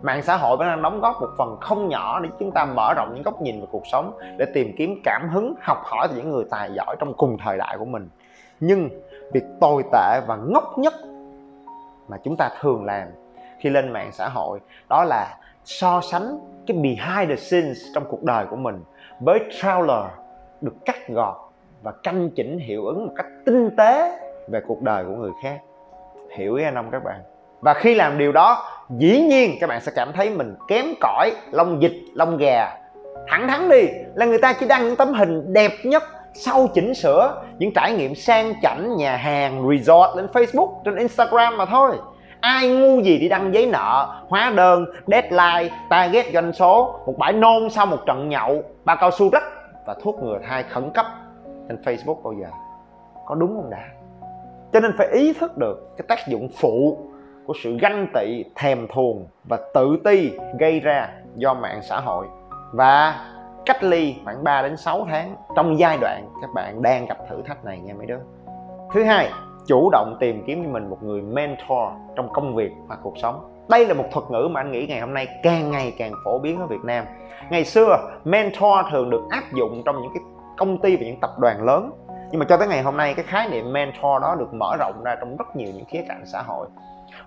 mạng 0.02 0.22
xã 0.22 0.36
hội 0.36 0.56
vẫn 0.56 0.68
đang 0.68 0.82
đóng 0.82 1.00
góp 1.00 1.20
một 1.20 1.28
phần 1.38 1.56
không 1.60 1.88
nhỏ 1.88 2.20
để 2.20 2.28
chúng 2.38 2.52
ta 2.52 2.64
mở 2.64 2.94
rộng 2.94 3.10
những 3.14 3.22
góc 3.22 3.40
nhìn 3.40 3.60
về 3.60 3.66
cuộc 3.70 3.82
sống, 3.92 4.18
để 4.38 4.46
tìm 4.54 4.74
kiếm 4.78 5.00
cảm 5.04 5.28
hứng, 5.32 5.54
học 5.62 5.82
hỏi 5.84 6.08
từ 6.10 6.16
những 6.16 6.30
người 6.30 6.44
tài 6.50 6.70
giỏi 6.72 6.96
trong 6.98 7.14
cùng 7.14 7.36
thời 7.44 7.58
đại 7.58 7.76
của 7.78 7.84
mình 7.84 8.08
nhưng 8.61 8.90
việc 9.32 9.44
tồi 9.61 9.82
tệ 9.92 10.20
và 10.26 10.37
ngốc 10.37 10.78
nhất 10.78 10.94
mà 12.08 12.16
chúng 12.25 12.37
ta 12.37 12.50
thường 12.61 12.84
làm 12.84 13.08
khi 13.61 13.70
lên 13.70 13.92
mạng 13.92 14.11
xã 14.12 14.28
hội 14.28 14.61
đó 14.88 15.04
là 15.04 15.37
so 15.64 16.00
sánh 16.00 16.38
cái 16.66 16.76
behind 16.76 17.28
the 17.28 17.37
scenes 17.37 17.78
trong 17.94 18.04
cuộc 18.08 18.23
đời 18.23 18.46
của 18.50 18.56
mình 18.56 18.82
với 19.20 19.40
trailer 19.61 20.04
được 20.61 20.75
cắt 20.84 21.08
gọt 21.08 21.34
và 21.82 21.92
canh 22.02 22.30
chỉnh 22.30 22.58
hiệu 22.58 22.87
ứng 22.87 23.06
một 23.06 23.12
cách 23.16 23.26
tinh 23.46 23.70
tế 23.76 24.20
về 24.49 24.61
cuộc 24.66 24.82
đời 24.82 25.04
của 25.04 25.14
người 25.14 25.30
khác. 25.42 25.58
Hiểu 26.37 26.54
ý 26.54 26.64
anh 26.64 26.75
không 26.75 26.90
các 26.90 27.04
bạn? 27.04 27.20
Và 27.61 27.75
khi 27.75 27.94
làm 27.94 28.18
điều 28.18 28.32
đó, 28.32 28.70
dĩ 28.99 29.20
nhiên 29.20 29.56
các 29.61 29.66
bạn 29.66 29.80
sẽ 29.80 29.92
cảm 29.96 30.12
thấy 30.12 30.30
mình 30.30 30.54
kém 30.68 30.87
cỏi, 31.00 31.32
lông 31.52 31.82
dịch 31.82 32.02
lông 32.14 32.37
gà. 32.37 32.76
Thẳng 33.28 33.49
thắn 33.49 33.68
đi, 33.68 33.82
là 34.14 34.26
người 34.26 34.38
ta 34.38 34.52
chỉ 34.61 34.66
đăng 34.66 34.84
những 34.84 34.96
tấm 34.96 35.12
hình 35.12 35.52
đẹp 35.52 35.73
nhất 35.84 36.02
sau 36.34 36.66
chỉnh 36.74 36.94
sửa, 36.94 37.42
những 37.58 37.72
trải 37.74 37.92
nghiệm 37.92 38.14
sang 38.14 38.52
chảnh 38.62 38.96
nhà 38.96 39.16
hàng, 39.16 39.68
resort 39.70 40.16
lên 40.16 40.26
facebook, 40.32 40.82
trên 40.84 40.96
instagram 40.96 41.56
mà 41.56 41.64
thôi. 41.64 41.96
Ai 42.40 42.68
ngu 42.68 43.00
gì 43.00 43.18
đi 43.18 43.28
đăng 43.28 43.54
giấy 43.54 43.66
nợ, 43.66 44.22
hóa 44.28 44.52
đơn, 44.56 44.84
deadline, 45.06 45.76
target 45.90 46.26
doanh 46.32 46.52
số, 46.52 47.00
một 47.06 47.14
bãi 47.18 47.32
nôn 47.32 47.70
sau 47.70 47.86
một 47.86 47.98
trận 48.06 48.28
nhậu, 48.28 48.62
ba 48.84 48.94
cao 48.94 49.10
su 49.10 49.30
rách 49.30 49.44
và 49.86 49.94
thuốc 50.02 50.22
ngừa 50.22 50.38
thai 50.48 50.62
khẩn 50.62 50.90
cấp 50.90 51.06
trên 51.68 51.78
facebook 51.84 52.22
bao 52.22 52.32
giờ? 52.32 52.46
Có 53.26 53.34
đúng 53.34 53.56
không 53.56 53.70
đã? 53.70 53.84
Cho 54.72 54.80
nên 54.80 54.92
phải 54.98 55.06
ý 55.12 55.32
thức 55.32 55.58
được 55.58 55.96
cái 55.96 56.04
tác 56.08 56.28
dụng 56.28 56.48
phụ 56.56 56.98
của 57.46 57.54
sự 57.62 57.76
ganh 57.80 58.06
tị, 58.14 58.44
thèm 58.54 58.86
thuồng 58.94 59.26
và 59.44 59.58
tự 59.74 59.96
ti 60.04 60.30
gây 60.58 60.80
ra 60.80 61.08
do 61.34 61.54
mạng 61.54 61.80
xã 61.82 62.00
hội. 62.00 62.26
Và 62.72 63.20
cách 63.66 63.83
ly 63.83 64.16
khoảng 64.25 64.44
3 64.44 64.62
đến 64.62 64.76
6 64.76 65.06
tháng 65.11 65.37
trong 65.56 65.78
giai 65.78 65.99
đoạn 66.00 66.28
các 66.40 66.50
bạn 66.54 66.83
đang 66.83 67.06
gặp 67.06 67.18
thử 67.28 67.42
thách 67.42 67.64
này 67.64 67.78
nha 67.78 67.94
mấy 67.99 68.06
đứa. 68.06 68.18
Thứ 68.92 69.04
hai, 69.04 69.30
chủ 69.66 69.90
động 69.92 70.16
tìm 70.21 70.44
kiếm 70.47 70.64
cho 70.64 70.71
mình 70.71 70.90
một 70.90 70.99
người 71.02 71.23
mentor 71.23 71.88
trong 72.16 72.33
công 72.33 72.54
việc 72.54 72.73
và 72.88 72.97
cuộc 73.02 73.14
sống. 73.23 73.64
Đây 73.68 73.87
là 73.87 73.94
một 73.94 74.04
thuật 74.12 74.25
ngữ 74.30 74.49
mà 74.50 74.61
anh 74.61 74.73
nghĩ 74.73 74.87
ngày 74.87 75.00
hôm 75.00 75.14
nay 75.14 75.28
càng 75.42 75.71
ngày 75.71 75.94
càng 75.99 76.12
phổ 76.25 76.38
biến 76.38 76.61
ở 76.61 76.66
Việt 76.66 76.85
Nam. 76.85 77.04
Ngày 77.50 77.64
xưa, 77.64 77.97
mentor 78.25 78.87
thường 78.92 79.11
được 79.11 79.23
áp 79.30 79.44
dụng 79.54 79.83
trong 79.87 80.02
những 80.02 80.11
cái 80.14 80.23
công 80.56 80.78
ty 80.78 80.97
và 80.97 81.02
những 81.02 81.21
tập 81.21 81.30
đoàn 81.38 81.64
lớn. 81.64 81.90
Nhưng 82.30 82.38
mà 82.38 82.47
cho 82.49 82.56
tới 82.56 82.68
ngày 82.68 82.83
hôm 82.83 82.97
nay, 82.97 83.14
cái 83.14 83.25
khái 83.25 83.49
niệm 83.49 83.73
mentor 83.73 84.23
đó 84.23 84.37
được 84.38 84.54
mở 84.54 84.76
rộng 84.78 85.02
ra 85.04 85.16
trong 85.21 85.37
rất 85.37 85.56
nhiều 85.56 85.68
những 85.75 85.85
khía 85.85 86.04
cạnh 86.09 86.23
xã 86.26 86.42
hội. 86.42 86.66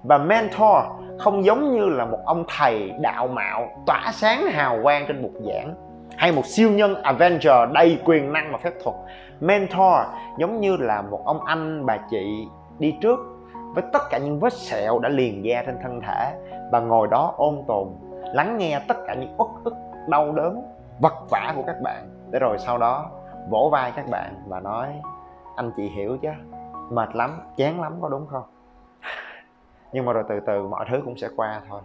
Và 0.03 0.17
mentor 0.17 0.83
không 1.19 1.45
giống 1.45 1.75
như 1.75 1.85
là 1.85 2.05
một 2.05 2.19
ông 2.25 2.43
thầy 2.57 2.91
đạo 3.01 3.27
mạo 3.27 3.69
tỏa 3.85 4.11
sáng 4.13 4.47
hào 4.47 4.79
quang 4.83 5.05
trên 5.07 5.21
bục 5.21 5.33
giảng 5.33 5.75
hay 6.15 6.31
một 6.31 6.45
siêu 6.45 6.71
nhân 6.71 6.95
Avenger 7.03 7.53
đầy 7.73 8.01
quyền 8.05 8.33
năng 8.33 8.51
và 8.51 8.57
phép 8.57 8.73
thuật. 8.83 8.95
Mentor 9.39 10.05
giống 10.37 10.59
như 10.61 10.77
là 10.77 11.01
một 11.01 11.21
ông 11.25 11.43
anh 11.45 11.85
bà 11.85 11.97
chị 12.09 12.47
đi 12.79 12.95
trước 13.01 13.19
với 13.73 13.83
tất 13.93 14.01
cả 14.09 14.17
những 14.17 14.39
vết 14.39 14.53
sẹo 14.53 14.99
đã 14.99 15.09
liền 15.09 15.45
da 15.45 15.63
trên 15.65 15.77
thân 15.83 16.01
thể 16.01 16.33
và 16.71 16.79
ngồi 16.79 17.07
đó 17.07 17.33
ôn 17.37 17.63
tồn, 17.67 17.87
lắng 18.33 18.57
nghe 18.57 18.81
tất 18.87 18.97
cả 19.07 19.13
những 19.13 19.35
uất 19.37 19.47
ức, 19.63 19.73
đau 20.07 20.31
đớn 20.31 20.61
vật 20.99 21.13
vả 21.29 21.53
của 21.55 21.63
các 21.67 21.75
bạn. 21.83 22.09
Để 22.31 22.39
rồi 22.39 22.57
sau 22.59 22.77
đó 22.77 23.09
vỗ 23.49 23.69
vai 23.71 23.91
các 23.95 24.05
bạn 24.09 24.35
và 24.47 24.59
nói, 24.59 24.87
anh 25.55 25.71
chị 25.77 25.89
hiểu 25.89 26.17
chứ? 26.21 26.29
Mệt 26.89 27.15
lắm, 27.15 27.41
chán 27.57 27.81
lắm, 27.81 27.93
có 28.01 28.09
đúng 28.09 28.27
không? 28.27 28.43
Nhưng 29.91 30.05
mà 30.05 30.13
rồi 30.13 30.23
từ 30.29 30.39
từ 30.39 30.67
mọi 30.67 30.85
thứ 30.91 31.01
cũng 31.05 31.17
sẽ 31.17 31.27
qua 31.35 31.61
thôi. 31.69 31.81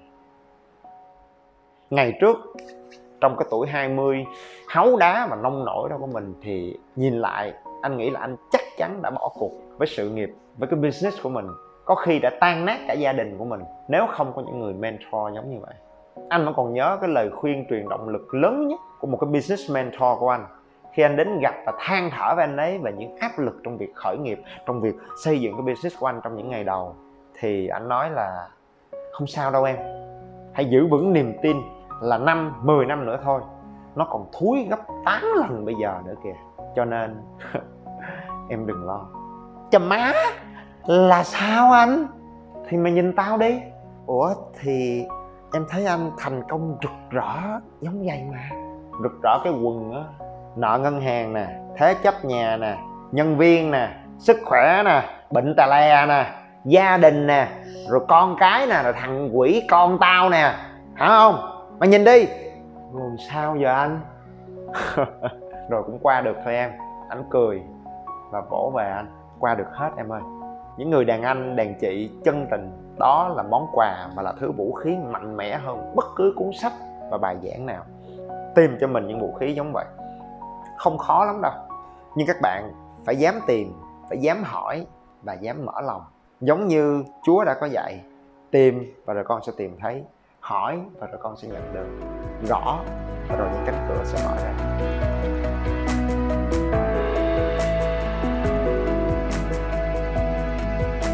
Ngày 1.90 2.12
trước 2.20 2.36
trong 3.22 3.36
cái 3.36 3.46
tuổi 3.50 3.66
20 3.68 4.24
háu 4.68 4.96
đá 4.96 5.26
và 5.30 5.36
nông 5.36 5.64
nổi 5.64 5.88
đó 5.90 5.96
của 6.00 6.06
mình 6.06 6.34
thì 6.42 6.76
nhìn 6.96 7.14
lại, 7.14 7.52
anh 7.82 7.96
nghĩ 7.96 8.10
là 8.10 8.20
anh 8.20 8.36
chắc 8.52 8.60
chắn 8.78 9.02
đã 9.02 9.10
bỏ 9.10 9.32
cuộc 9.34 9.52
với 9.78 9.88
sự 9.88 10.10
nghiệp, 10.10 10.30
với 10.58 10.68
cái 10.68 10.80
business 10.80 11.22
của 11.22 11.28
mình. 11.28 11.46
Có 11.84 11.94
khi 11.94 12.18
đã 12.18 12.30
tan 12.40 12.64
nát 12.64 12.78
cả 12.88 12.94
gia 12.94 13.12
đình 13.12 13.38
của 13.38 13.44
mình, 13.44 13.60
nếu 13.88 14.06
không 14.06 14.32
có 14.36 14.42
những 14.42 14.60
người 14.60 14.74
mentor 14.74 15.34
giống 15.34 15.50
như 15.50 15.58
vậy. 15.60 15.74
Anh 16.28 16.44
vẫn 16.44 16.54
còn 16.56 16.74
nhớ 16.74 16.98
cái 17.00 17.10
lời 17.10 17.30
khuyên 17.30 17.66
truyền 17.70 17.88
động 17.88 18.08
lực 18.08 18.34
lớn 18.34 18.68
nhất 18.68 18.80
của 19.00 19.06
một 19.06 19.18
cái 19.20 19.30
business 19.30 19.70
mentor 19.70 20.18
của 20.18 20.28
anh. 20.28 20.46
Khi 20.92 21.02
anh 21.02 21.16
đến 21.16 21.40
gặp 21.40 21.54
và 21.66 21.72
than 21.78 22.10
thở 22.10 22.34
với 22.36 22.44
anh 22.44 22.56
ấy 22.56 22.78
về 22.78 22.92
những 22.98 23.16
áp 23.16 23.38
lực 23.38 23.60
trong 23.64 23.78
việc 23.78 23.94
khởi 23.94 24.16
nghiệp, 24.18 24.42
trong 24.66 24.80
việc 24.80 24.94
xây 25.24 25.40
dựng 25.40 25.52
cái 25.52 25.74
business 25.74 26.00
của 26.00 26.06
anh 26.06 26.20
trong 26.24 26.36
những 26.36 26.48
ngày 26.48 26.64
đầu, 26.64 26.94
thì 27.40 27.68
anh 27.68 27.88
nói 27.88 28.10
là, 28.10 28.48
không 29.12 29.26
sao 29.26 29.50
đâu 29.50 29.64
em. 29.64 29.76
Hãy 30.52 30.64
giữ 30.64 30.86
vững 30.86 31.12
niềm 31.12 31.34
tin 31.42 31.56
là 32.00 32.18
năm 32.18 32.54
10 32.62 32.86
năm 32.86 33.06
nữa 33.06 33.18
thôi. 33.24 33.40
Nó 33.94 34.06
còn 34.10 34.26
thúi 34.38 34.66
gấp 34.70 34.80
8 35.04 35.22
lần 35.36 35.64
bây 35.64 35.74
giờ 35.82 35.94
nữa 36.04 36.14
kìa. 36.24 36.34
Cho 36.76 36.84
nên, 36.84 37.22
em 38.48 38.66
đừng 38.66 38.86
lo. 38.86 39.06
Chà 39.70 39.78
má, 39.78 40.12
là 40.86 41.24
sao 41.24 41.72
anh? 41.72 42.06
Thì 42.68 42.76
mày 42.76 42.92
nhìn 42.92 43.16
tao 43.16 43.38
đi. 43.38 43.60
Ủa, 44.06 44.34
thì 44.60 45.06
em 45.52 45.66
thấy 45.68 45.86
anh 45.86 46.10
thành 46.18 46.42
công 46.48 46.76
rực 46.82 46.92
rỡ 47.10 47.60
giống 47.80 48.06
vậy 48.06 48.22
mà. 48.32 48.50
Rực 49.02 49.12
rỡ 49.22 49.38
cái 49.44 49.52
quần 49.52 49.92
á. 49.92 50.26
Nợ 50.56 50.78
ngân 50.82 51.00
hàng 51.00 51.32
nè, 51.32 51.46
thế 51.76 51.94
chấp 51.94 52.24
nhà 52.24 52.56
nè, 52.56 52.76
nhân 53.12 53.38
viên 53.38 53.70
nè, 53.70 53.88
sức 54.18 54.36
khỏe 54.44 54.82
nè, 54.84 55.02
bệnh 55.30 55.54
tà 55.56 55.66
lè 55.66 56.06
nè, 56.06 56.26
gia 56.64 56.96
đình 56.96 57.26
nè, 57.26 57.48
rồi 57.88 58.00
con 58.08 58.36
cái 58.38 58.66
nè, 58.66 58.82
rồi 58.82 58.92
thằng 58.92 59.38
quỷ 59.38 59.66
con 59.70 59.98
tao 59.98 60.30
nè. 60.30 60.54
Hả 60.94 61.08
không? 61.08 61.51
Mày 61.82 61.88
nhìn 61.88 62.04
đi. 62.04 62.28
Rồi 62.94 63.10
sao 63.30 63.56
giờ 63.56 63.68
anh? 63.68 64.00
Rồi 65.70 65.82
cũng 65.86 65.98
qua 66.02 66.20
được 66.20 66.36
thôi 66.44 66.54
em. 66.54 66.70
Anh 67.08 67.24
cười 67.30 67.62
và 68.30 68.40
vỗ 68.40 68.72
về 68.76 68.84
anh. 68.84 69.06
Qua 69.38 69.54
được 69.54 69.66
hết 69.72 69.90
em 69.96 70.12
ơi. 70.12 70.20
Những 70.76 70.90
người 70.90 71.04
đàn 71.04 71.22
anh 71.22 71.56
đàn 71.56 71.74
chị 71.80 72.10
chân 72.24 72.46
tình 72.50 72.70
đó 72.98 73.28
là 73.36 73.42
món 73.42 73.66
quà 73.72 74.08
mà 74.16 74.22
là 74.22 74.32
thứ 74.40 74.52
vũ 74.52 74.72
khí 74.72 74.96
mạnh 75.10 75.36
mẽ 75.36 75.58
hơn 75.58 75.92
bất 75.94 76.06
cứ 76.16 76.32
cuốn 76.36 76.50
sách 76.52 76.72
và 77.10 77.18
bài 77.18 77.36
giảng 77.42 77.66
nào. 77.66 77.84
Tìm 78.54 78.76
cho 78.80 78.86
mình 78.86 79.06
những 79.06 79.20
vũ 79.20 79.32
khí 79.40 79.54
giống 79.54 79.72
vậy. 79.72 79.86
Không 80.76 80.98
khó 80.98 81.24
lắm 81.24 81.40
đâu. 81.42 81.52
Nhưng 82.16 82.26
các 82.26 82.36
bạn 82.42 82.72
phải 83.04 83.16
dám 83.16 83.40
tìm 83.46 83.72
phải 84.08 84.18
dám 84.18 84.42
hỏi 84.44 84.86
và 85.22 85.32
dám 85.32 85.64
mở 85.64 85.80
lòng. 85.80 86.02
Giống 86.40 86.68
như 86.68 87.04
chúa 87.22 87.44
đã 87.44 87.54
có 87.60 87.66
dạy 87.66 88.00
tìm 88.50 88.94
và 89.04 89.14
rồi 89.14 89.24
con 89.24 89.42
sẽ 89.46 89.52
tìm 89.56 89.76
thấy 89.80 90.04
hỏi 90.42 90.80
và 91.00 91.06
rồi 91.06 91.20
con 91.22 91.36
sẽ 91.36 91.48
nhận 91.48 91.74
được 91.74 91.86
rõ 92.48 92.78
và 93.28 93.36
rồi 93.36 93.48
những 93.52 93.62
cánh 93.66 93.86
cửa 93.88 94.04
sẽ 94.04 94.26
mở 94.26 94.36
ra. 94.42 94.52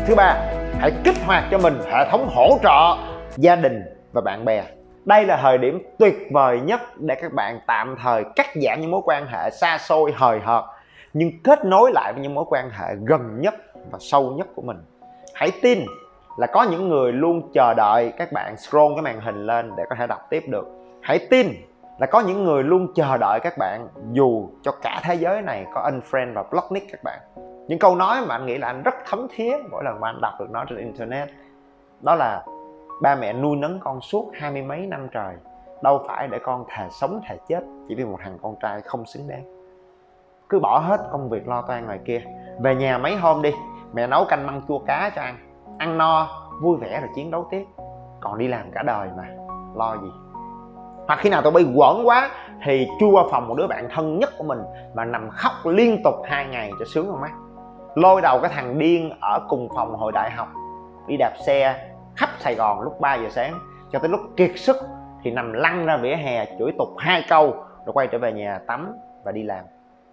Thứ 0.06 0.14
ba, 0.14 0.34
hãy 0.78 0.92
kích 1.04 1.14
hoạt 1.26 1.44
cho 1.50 1.58
mình 1.58 1.78
hệ 1.84 2.10
thống 2.10 2.28
hỗ 2.34 2.58
trợ 2.62 2.96
gia 3.36 3.56
đình 3.56 3.82
và 4.12 4.20
bạn 4.20 4.44
bè. 4.44 4.64
Đây 5.04 5.24
là 5.24 5.38
thời 5.42 5.58
điểm 5.58 5.82
tuyệt 5.98 6.14
vời 6.32 6.60
nhất 6.60 6.80
để 6.96 7.14
các 7.14 7.32
bạn 7.32 7.60
tạm 7.66 7.96
thời 8.02 8.24
cắt 8.36 8.46
giảm 8.62 8.80
những 8.80 8.90
mối 8.90 9.00
quan 9.04 9.26
hệ 9.26 9.50
xa 9.50 9.78
xôi, 9.78 10.12
hời 10.16 10.40
hợt, 10.40 10.64
nhưng 11.12 11.42
kết 11.44 11.64
nối 11.64 11.92
lại 11.92 12.12
với 12.12 12.22
những 12.22 12.34
mối 12.34 12.44
quan 12.48 12.70
hệ 12.70 12.86
gần 13.04 13.40
nhất 13.40 13.54
và 13.90 13.98
sâu 14.00 14.32
nhất 14.32 14.46
của 14.54 14.62
mình. 14.62 14.76
Hãy 15.34 15.50
tin 15.62 15.78
là 16.38 16.46
có 16.46 16.62
những 16.62 16.88
người 16.88 17.12
luôn 17.12 17.50
chờ 17.52 17.74
đợi 17.74 18.12
các 18.16 18.32
bạn 18.32 18.56
scroll 18.56 18.94
cái 18.94 19.02
màn 19.02 19.20
hình 19.20 19.46
lên 19.46 19.72
để 19.76 19.84
có 19.90 19.96
thể 19.98 20.06
đọc 20.06 20.20
tiếp 20.30 20.44
được. 20.48 20.68
Hãy 21.02 21.26
tin 21.30 21.46
là 21.98 22.06
có 22.06 22.20
những 22.20 22.44
người 22.44 22.62
luôn 22.62 22.92
chờ 22.94 23.16
đợi 23.16 23.40
các 23.40 23.58
bạn, 23.58 23.88
dù 24.12 24.48
cho 24.62 24.72
cả 24.82 25.00
thế 25.04 25.14
giới 25.14 25.42
này 25.42 25.66
có 25.74 25.90
unfriend 25.90 26.34
và 26.34 26.42
block 26.42 26.72
nick 26.72 26.92
các 26.92 27.00
bạn. 27.04 27.18
Những 27.68 27.78
câu 27.78 27.96
nói 27.96 28.20
mà 28.26 28.34
anh 28.34 28.46
nghĩ 28.46 28.58
là 28.58 28.66
anh 28.66 28.82
rất 28.82 28.94
thấm 29.06 29.26
thía 29.30 29.56
mỗi 29.70 29.84
lần 29.84 30.00
mà 30.00 30.08
anh 30.08 30.20
đọc 30.20 30.32
được 30.40 30.50
nó 30.50 30.64
trên 30.64 30.78
internet. 30.78 31.28
Đó 32.00 32.14
là, 32.14 32.42
ba 33.02 33.14
mẹ 33.14 33.32
nuôi 33.32 33.56
nấng 33.56 33.80
con 33.80 34.00
suốt 34.00 34.30
hai 34.34 34.50
mươi 34.50 34.62
mấy 34.62 34.86
năm 34.86 35.08
trời, 35.12 35.34
đâu 35.82 36.04
phải 36.08 36.28
để 36.28 36.38
con 36.38 36.64
thà 36.68 36.88
sống 36.90 37.20
thà 37.24 37.34
chết 37.48 37.60
chỉ 37.88 37.94
vì 37.94 38.04
một 38.04 38.18
thằng 38.24 38.38
con 38.42 38.54
trai 38.60 38.80
không 38.80 39.06
xứng 39.06 39.28
đáng. 39.28 39.44
Cứ 40.48 40.58
bỏ 40.58 40.78
hết 40.78 41.00
công 41.12 41.28
việc 41.28 41.48
lo 41.48 41.62
toan 41.62 41.86
ngoài 41.86 41.98
kia. 42.04 42.22
Về 42.60 42.74
nhà 42.74 42.98
mấy 42.98 43.16
hôm 43.16 43.42
đi, 43.42 43.52
mẹ 43.92 44.06
nấu 44.06 44.24
canh 44.24 44.46
măng 44.46 44.62
chua 44.68 44.78
cá 44.78 45.10
cho 45.16 45.22
ăn 45.22 45.47
ăn 45.78 45.98
no, 45.98 46.28
vui 46.62 46.76
vẻ 46.76 47.00
rồi 47.00 47.10
chiến 47.14 47.30
đấu 47.30 47.46
tiếp. 47.50 47.64
Còn 48.20 48.38
đi 48.38 48.48
làm 48.48 48.70
cả 48.70 48.82
đời 48.82 49.08
mà, 49.16 49.24
lo 49.74 49.96
gì? 49.96 50.08
Hoặc 51.06 51.18
khi 51.22 51.30
nào 51.30 51.42
tụi 51.42 51.52
bay 51.52 51.64
quẩn 51.74 52.08
quá, 52.08 52.30
thì 52.64 52.88
chui 53.00 53.10
qua 53.10 53.24
phòng 53.30 53.48
một 53.48 53.54
đứa 53.54 53.66
bạn 53.66 53.88
thân 53.94 54.18
nhất 54.18 54.30
của 54.38 54.44
mình 54.44 54.62
mà 54.94 55.04
nằm 55.04 55.30
khóc 55.30 55.52
liên 55.64 56.00
tục 56.04 56.14
hai 56.24 56.46
ngày 56.46 56.70
cho 56.78 56.84
sướng 56.84 57.06
không 57.10 57.20
mắt 57.20 57.32
lôi 57.94 58.20
đầu 58.20 58.38
cái 58.40 58.50
thằng 58.54 58.78
điên 58.78 59.12
ở 59.20 59.46
cùng 59.48 59.68
phòng 59.76 59.96
hồi 59.96 60.12
đại 60.12 60.30
học, 60.30 60.48
đi 61.06 61.16
đạp 61.16 61.32
xe 61.46 61.90
khắp 62.16 62.28
sài 62.38 62.54
gòn 62.54 62.80
lúc 62.80 63.00
3 63.00 63.14
giờ 63.14 63.28
sáng 63.30 63.58
cho 63.92 63.98
tới 63.98 64.08
lúc 64.08 64.20
kiệt 64.36 64.50
sức 64.56 64.76
thì 65.22 65.30
nằm 65.30 65.52
lăn 65.52 65.86
ra 65.86 65.96
vỉa 65.96 66.14
hè 66.14 66.46
chửi 66.58 66.72
tục 66.78 66.88
hai 66.98 67.24
câu 67.28 67.50
rồi 67.86 67.92
quay 67.92 68.06
trở 68.06 68.18
về 68.18 68.32
nhà 68.32 68.60
tắm 68.66 68.94
và 69.24 69.32
đi 69.32 69.42
làm. 69.42 69.64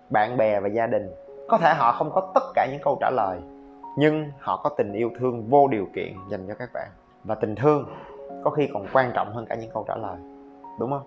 Bạn 0.10 0.38
bè 0.38 0.60
và 0.60 0.68
gia 0.68 0.88
đình, 0.88 1.12
có 1.50 1.58
thể 1.58 1.74
họ 1.74 1.92
không 1.92 2.12
có 2.12 2.32
tất 2.36 2.44
cả 2.56 2.68
những 2.72 2.82
câu 2.84 2.98
trả 3.02 3.10
lời 3.10 3.40
nhưng 3.96 4.32
họ 4.40 4.62
có 4.64 4.70
tình 4.70 4.94
yêu 4.94 5.12
thương 5.20 5.50
vô 5.50 5.68
điều 5.68 5.88
kiện 5.96 6.14
dành 6.30 6.48
cho 6.48 6.54
các 6.54 6.70
bạn. 6.74 6.88
Và 7.24 7.36
tình 7.36 7.56
thương 7.56 7.90
có 8.44 8.50
khi 8.52 8.70
còn 8.74 8.86
quan 8.94 9.12
trọng 9.14 9.34
hơn 9.34 9.46
cả 9.46 9.56
những 9.56 9.72
câu 9.74 9.86
trả 9.88 9.96
lời. 9.96 10.18
Đúng 10.80 10.92
không? 10.92 11.04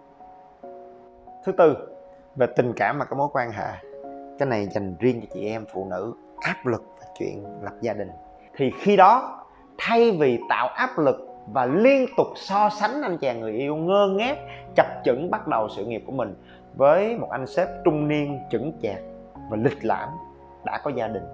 Thứ 1.45 1.53
tư, 1.53 1.77
về 2.37 2.47
tình 2.57 2.73
cảm 2.77 2.99
và 2.99 3.05
các 3.05 3.17
mối 3.17 3.29
quan 3.33 3.51
hệ. 3.51 3.71
Cái 4.39 4.49
này 4.49 4.67
dành 4.67 4.97
riêng 4.99 5.21
cho 5.21 5.27
chị 5.35 5.47
em 5.49 5.65
phụ 5.73 5.87
nữ 5.91 6.15
áp 6.41 6.67
lực 6.67 6.85
và 7.01 7.07
chuyện 7.19 7.45
lập 7.63 7.73
gia 7.81 7.93
đình. 7.93 8.11
Thì 8.57 8.73
khi 8.81 8.97
đó, 8.97 9.45
thay 9.79 10.11
vì 10.21 10.41
tạo 10.49 10.69
áp 10.69 10.99
lực 10.99 11.17
và 11.53 11.67
liên 11.67 12.07
tục 12.17 12.27
so 12.37 12.69
sánh 12.71 13.03
anh 13.03 13.19
chàng 13.19 13.41
người 13.41 13.53
yêu 13.53 13.77
ngơ 13.77 14.09
ngác, 14.17 14.39
chập 14.77 14.87
chững 15.05 15.31
bắt 15.31 15.49
đầu 15.49 15.69
sự 15.69 15.85
nghiệp 15.85 16.03
của 16.07 16.13
mình, 16.13 16.35
với 16.77 17.17
một 17.17 17.31
anh 17.31 17.47
sếp 17.47 17.69
trung 17.85 18.09
niên, 18.09 18.39
chững 18.51 18.73
chạc 18.83 18.99
và 19.51 19.57
lịch 19.57 19.85
lãm 19.85 20.09
đã 20.65 20.81
có 20.85 20.91
gia 20.91 21.09
đình 21.09 21.25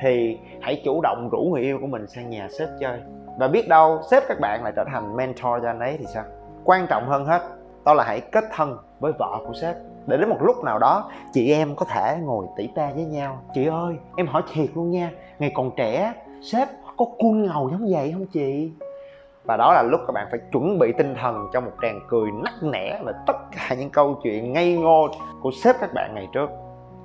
thì 0.00 0.38
hãy 0.60 0.82
chủ 0.84 1.00
động 1.02 1.28
rủ 1.32 1.50
người 1.52 1.62
yêu 1.62 1.78
của 1.80 1.86
mình 1.86 2.06
sang 2.06 2.30
nhà 2.30 2.48
sếp 2.58 2.68
chơi. 2.80 3.00
Và 3.38 3.48
biết 3.48 3.68
đâu 3.68 4.00
sếp 4.10 4.22
các 4.28 4.40
bạn 4.40 4.62
lại 4.64 4.72
trở 4.76 4.84
thành 4.92 5.16
mentor 5.16 5.62
cho 5.62 5.68
anh 5.68 5.80
ấy 5.80 5.96
thì 5.98 6.04
sao? 6.14 6.24
Quan 6.64 6.86
trọng 6.86 7.08
hơn 7.08 7.26
hết, 7.26 7.42
đó 7.84 7.94
là 7.94 8.04
hãy 8.04 8.20
kết 8.20 8.44
thân 8.54 8.78
với 9.00 9.12
vợ 9.18 9.38
của 9.46 9.54
sếp. 9.54 9.76
Để 10.06 10.16
đến 10.16 10.28
một 10.28 10.38
lúc 10.40 10.64
nào 10.64 10.78
đó, 10.78 11.10
chị 11.32 11.52
em 11.52 11.74
có 11.76 11.84
thể 11.84 12.16
ngồi 12.22 12.46
tỉ 12.56 12.68
ta 12.74 12.90
với 12.94 13.04
nhau. 13.04 13.38
Chị 13.54 13.66
ơi, 13.66 13.94
em 14.16 14.26
hỏi 14.26 14.42
thiệt 14.52 14.70
luôn 14.74 14.90
nha, 14.90 15.10
ngày 15.38 15.52
còn 15.54 15.70
trẻ, 15.76 16.12
sếp 16.42 16.68
có 16.96 17.04
cuôn 17.18 17.42
ngầu 17.42 17.70
giống 17.70 17.86
vậy 17.90 18.12
không 18.12 18.26
chị? 18.26 18.72
Và 19.44 19.56
đó 19.56 19.72
là 19.72 19.82
lúc 19.82 20.00
các 20.06 20.12
bạn 20.12 20.26
phải 20.30 20.40
chuẩn 20.52 20.78
bị 20.78 20.92
tinh 20.92 21.14
thần 21.20 21.48
cho 21.52 21.60
một 21.60 21.70
tràng 21.82 22.00
cười 22.08 22.30
nắc 22.44 22.54
nẻ 22.62 23.00
và 23.04 23.12
tất 23.26 23.36
cả 23.50 23.74
những 23.78 23.90
câu 23.90 24.14
chuyện 24.22 24.52
ngây 24.52 24.76
ngô 24.76 25.08
của 25.42 25.50
sếp 25.64 25.76
các 25.80 25.90
bạn 25.94 26.14
ngày 26.14 26.28
trước. 26.32 26.50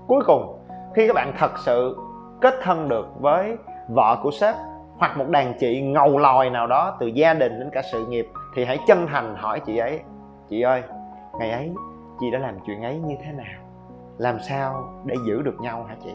Cuối 0.07 0.23
cùng, 0.25 0.57
khi 0.95 1.07
các 1.07 1.13
bạn 1.13 1.33
thật 1.37 1.51
sự 1.65 1.97
kết 2.41 2.53
thân 2.61 2.89
được 2.89 3.07
với 3.19 3.57
vợ 3.87 4.17
của 4.23 4.31
sếp, 4.31 4.55
hoặc 4.97 5.17
một 5.17 5.29
đàn 5.29 5.53
chị 5.59 5.81
ngầu 5.81 6.17
lòi 6.17 6.49
nào 6.49 6.67
đó 6.67 6.97
từ 6.99 7.07
gia 7.07 7.33
đình 7.33 7.59
đến 7.59 7.69
cả 7.71 7.81
sự 7.91 8.05
nghiệp, 8.05 8.27
thì 8.55 8.65
hãy 8.65 8.77
chân 8.87 9.07
thành 9.07 9.35
hỏi 9.35 9.59
chị 9.59 9.77
ấy, 9.77 9.99
chị 10.49 10.61
ơi, 10.61 10.83
ngày 11.39 11.51
ấy 11.51 11.73
chị 12.19 12.31
đã 12.31 12.39
làm 12.39 12.59
chuyện 12.65 12.83
ấy 12.83 12.99
như 12.99 13.15
thế 13.25 13.31
nào? 13.31 13.61
Làm 14.17 14.39
sao 14.39 14.83
để 15.05 15.15
giữ 15.27 15.41
được 15.41 15.55
nhau 15.61 15.85
hả 15.89 15.95
chị? 16.03 16.13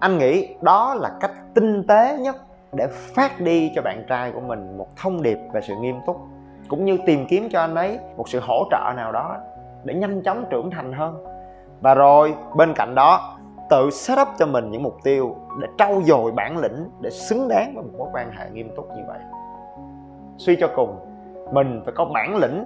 Anh 0.00 0.18
nghĩ 0.18 0.54
đó 0.60 0.94
là 0.94 1.10
cách 1.20 1.32
tinh 1.54 1.86
tế 1.86 2.18
nhất 2.20 2.36
để 2.72 2.86
phát 2.90 3.40
đi 3.40 3.72
cho 3.74 3.82
bạn 3.82 4.04
trai 4.08 4.32
của 4.32 4.40
mình 4.40 4.78
một 4.78 4.86
thông 4.96 5.22
điệp 5.22 5.38
về 5.52 5.60
sự 5.60 5.74
nghiêm 5.80 5.96
túc, 6.06 6.20
cũng 6.68 6.84
như 6.84 6.98
tìm 7.06 7.26
kiếm 7.28 7.48
cho 7.52 7.60
anh 7.60 7.74
ấy 7.74 7.98
một 8.16 8.28
sự 8.28 8.40
hỗ 8.42 8.64
trợ 8.70 8.92
nào 8.96 9.12
đó 9.12 9.36
để 9.84 9.94
nhanh 9.94 10.22
chóng 10.22 10.44
trưởng 10.50 10.70
thành 10.70 10.92
hơn. 10.92 11.24
Và 11.80 11.94
rồi, 11.94 12.34
bên 12.56 12.72
cạnh 12.74 12.94
đó 12.94 13.36
tự 13.70 13.90
set 13.90 14.18
up 14.18 14.28
cho 14.38 14.46
mình 14.46 14.70
những 14.70 14.82
mục 14.82 14.96
tiêu 15.02 15.36
để 15.60 15.68
trau 15.78 16.02
dồi 16.02 16.32
bản 16.32 16.58
lĩnh, 16.58 16.90
để 17.00 17.10
xứng 17.10 17.48
đáng 17.48 17.74
với 17.74 17.84
một 17.84 17.90
mối 17.98 18.08
quan 18.12 18.30
hệ 18.32 18.50
nghiêm 18.50 18.70
túc 18.76 18.88
như 18.88 19.02
vậy. 19.08 19.18
Suy 20.36 20.56
cho 20.60 20.70
cùng, 20.76 20.96
mình 21.52 21.82
phải 21.84 21.94
có 21.96 22.04
bản 22.04 22.36
lĩnh, 22.36 22.64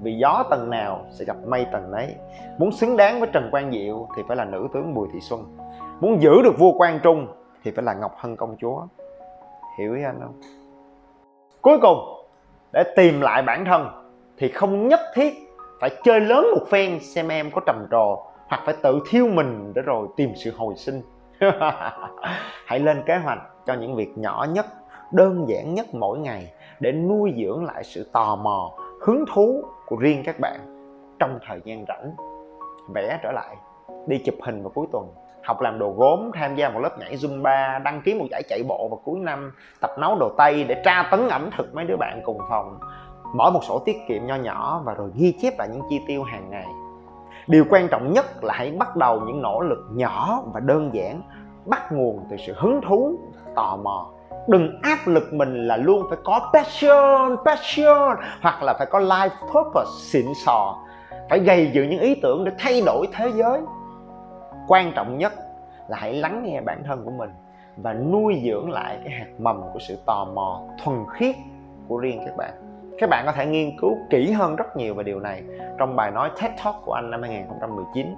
vì 0.00 0.18
gió 0.18 0.44
tầng 0.50 0.70
nào 0.70 1.04
sẽ 1.10 1.24
gặp 1.24 1.36
mây 1.46 1.66
tầng 1.72 1.90
nấy. 1.90 2.14
Muốn 2.58 2.72
xứng 2.72 2.96
đáng 2.96 3.20
với 3.20 3.28
trần 3.32 3.48
quang 3.50 3.72
diệu 3.72 4.08
thì 4.16 4.22
phải 4.28 4.36
là 4.36 4.44
nữ 4.44 4.68
tướng 4.74 4.94
bùi 4.94 5.08
thị 5.12 5.20
xuân. 5.20 5.56
Muốn 6.00 6.22
giữ 6.22 6.42
được 6.42 6.58
vua 6.58 6.72
quan 6.72 7.00
trung 7.02 7.26
thì 7.64 7.70
phải 7.70 7.84
là 7.84 7.94
ngọc 7.94 8.14
hân 8.16 8.36
công 8.36 8.56
chúa. 8.60 8.82
Hiểu 9.78 9.94
ý 9.94 10.02
anh 10.02 10.20
không? 10.20 10.40
Cuối 11.62 11.78
cùng, 11.82 11.98
để 12.72 12.84
tìm 12.96 13.20
lại 13.20 13.42
bản 13.42 13.64
thân 13.64 13.88
thì 14.38 14.48
không 14.48 14.88
nhất 14.88 15.00
thiết 15.14 15.34
phải 15.80 15.90
chơi 16.04 16.20
lớn 16.20 16.46
một 16.54 16.66
phen 16.68 17.00
xem 17.00 17.28
em 17.28 17.50
có 17.54 17.60
trầm 17.66 17.86
trồ 17.90 18.22
hoặc 18.48 18.62
phải 18.64 18.74
tự 18.82 19.00
thiêu 19.10 19.26
mình 19.26 19.72
để 19.74 19.82
rồi 19.82 20.06
tìm 20.16 20.32
sự 20.36 20.52
hồi 20.56 20.74
sinh. 20.76 21.02
Hãy 22.66 22.78
lên 22.78 23.02
kế 23.06 23.16
hoạch 23.16 23.38
cho 23.66 23.74
những 23.74 23.96
việc 23.96 24.18
nhỏ 24.18 24.46
nhất, 24.52 24.66
đơn 25.12 25.44
giản 25.48 25.74
nhất 25.74 25.86
mỗi 25.92 26.18
ngày 26.18 26.52
để 26.80 26.92
nuôi 26.92 27.34
dưỡng 27.42 27.64
lại 27.64 27.84
sự 27.84 28.10
tò 28.12 28.36
mò, 28.36 28.70
hứng 29.00 29.24
thú 29.32 29.62
của 29.86 29.96
riêng 29.96 30.22
các 30.24 30.40
bạn 30.40 30.60
trong 31.18 31.38
thời 31.46 31.60
gian 31.64 31.84
rảnh. 31.88 32.10
Vẽ 32.94 33.18
trở 33.22 33.32
lại, 33.32 33.56
đi 34.06 34.18
chụp 34.18 34.34
hình 34.42 34.62
vào 34.62 34.72
cuối 34.74 34.86
tuần, 34.92 35.08
học 35.44 35.60
làm 35.60 35.78
đồ 35.78 35.94
gốm, 35.96 36.30
tham 36.34 36.56
gia 36.56 36.68
một 36.68 36.80
lớp 36.80 36.98
nhảy 36.98 37.16
zumba, 37.16 37.82
đăng 37.82 38.02
ký 38.04 38.14
một 38.14 38.26
giải 38.30 38.42
chạy 38.48 38.62
bộ 38.68 38.88
vào 38.88 39.00
cuối 39.04 39.18
năm, 39.18 39.52
tập 39.80 39.90
nấu 39.98 40.16
đồ 40.20 40.30
tây 40.38 40.64
để 40.64 40.82
tra 40.84 41.08
tấn 41.10 41.28
ẩm 41.28 41.50
thực 41.56 41.74
mấy 41.74 41.84
đứa 41.84 41.96
bạn 41.96 42.20
cùng 42.24 42.38
phòng. 42.48 42.78
Mở 43.34 43.50
một 43.50 43.64
sổ 43.64 43.82
tiết 43.84 43.96
kiệm 44.08 44.26
nho 44.26 44.36
nhỏ 44.36 44.82
và 44.84 44.94
rồi 44.94 45.10
ghi 45.14 45.34
chép 45.42 45.58
lại 45.58 45.68
những 45.72 45.82
chi 45.90 46.00
tiêu 46.08 46.22
hàng 46.22 46.50
ngày 46.50 46.66
điều 47.48 47.64
quan 47.70 47.88
trọng 47.88 48.12
nhất 48.12 48.44
là 48.44 48.54
hãy 48.56 48.76
bắt 48.78 48.96
đầu 48.96 49.20
những 49.20 49.42
nỗ 49.42 49.60
lực 49.60 49.86
nhỏ 49.90 50.42
và 50.52 50.60
đơn 50.60 50.90
giản. 50.94 51.22
Bắt 51.66 51.92
nguồn 51.92 52.24
từ 52.30 52.36
sự 52.46 52.54
hứng 52.56 52.80
thú, 52.88 53.18
tò 53.54 53.78
mò. 53.82 54.10
Đừng 54.48 54.80
áp 54.82 54.98
lực 55.06 55.32
mình 55.32 55.66
là 55.66 55.76
luôn 55.76 56.06
phải 56.08 56.18
có 56.24 56.50
passion 56.54 57.36
passion, 57.44 58.16
hoặc 58.42 58.62
là 58.62 58.74
phải 58.78 58.86
có 58.90 58.98
life 58.98 59.30
purpose, 59.46 59.90
xịn 59.98 60.26
sò. 60.46 60.78
Phải 61.30 61.38
gây 61.38 61.70
dựng 61.74 61.88
những 61.88 62.00
ý 62.00 62.14
tưởng 62.22 62.44
để 62.44 62.52
thay 62.58 62.82
đổi 62.86 63.06
thế 63.12 63.30
giới. 63.34 63.60
Quan 64.68 64.92
trọng 64.96 65.18
nhất 65.18 65.32
là 65.88 65.96
hãy 66.00 66.14
lắng 66.14 66.42
nghe 66.44 66.60
bản 66.60 66.82
thân 66.86 67.04
của 67.04 67.10
mình 67.10 67.30
và 67.76 67.92
nuôi 67.92 68.42
dưỡng 68.44 68.70
lại 68.70 68.98
cái 69.04 69.12
hạt 69.12 69.26
mầm 69.38 69.62
của 69.72 69.78
sự 69.88 69.98
tò 70.06 70.24
mò, 70.34 70.60
thuần 70.84 70.98
khiết 71.12 71.36
của 71.88 71.98
riêng 71.98 72.22
các 72.26 72.36
bạn 72.36 72.52
các 72.98 73.10
bạn 73.10 73.26
có 73.26 73.32
thể 73.32 73.46
nghiên 73.46 73.78
cứu 73.78 73.98
kỹ 74.10 74.32
hơn 74.32 74.56
rất 74.56 74.76
nhiều 74.76 74.94
về 74.94 75.04
điều 75.04 75.20
này 75.20 75.42
trong 75.78 75.96
bài 75.96 76.10
nói 76.10 76.30
TED 76.40 76.50
Talk 76.64 76.76
của 76.84 76.92
anh 76.92 77.10
năm 77.10 77.22
2019 77.22 78.14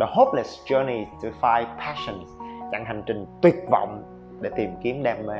The 0.00 0.06
Hopeless 0.08 0.58
Journey 0.66 1.04
to 1.22 1.28
Find 1.40 1.66
Passions, 1.78 2.28
chặng 2.72 2.84
hành 2.84 3.02
trình 3.06 3.26
tuyệt 3.42 3.54
vọng 3.70 4.02
để 4.40 4.50
tìm 4.56 4.70
kiếm 4.82 5.02
đam 5.02 5.26
mê. 5.26 5.34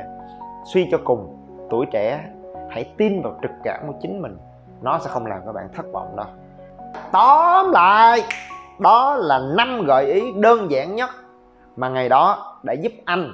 Suy 0.73 0.87
cho 0.91 0.97
cùng, 1.03 1.37
tuổi 1.69 1.85
trẻ 1.91 2.23
hãy 2.69 2.93
tin 2.97 3.21
vào 3.21 3.39
trực 3.41 3.51
cảm 3.63 3.79
của 3.87 3.93
chính 4.01 4.21
mình, 4.21 4.37
nó 4.81 4.99
sẽ 4.99 5.09
không 5.09 5.25
làm 5.25 5.41
các 5.45 5.51
bạn 5.51 5.69
thất 5.73 5.85
vọng 5.93 6.15
đâu. 6.15 6.27
Tóm 7.11 7.71
lại, 7.71 8.21
đó 8.79 9.15
là 9.15 9.39
năm 9.57 9.81
gợi 9.85 10.05
ý 10.05 10.31
đơn 10.35 10.71
giản 10.71 10.95
nhất 10.95 11.09
mà 11.75 11.89
ngày 11.89 12.09
đó 12.09 12.57
đã 12.63 12.73
giúp 12.73 12.91
anh 13.05 13.31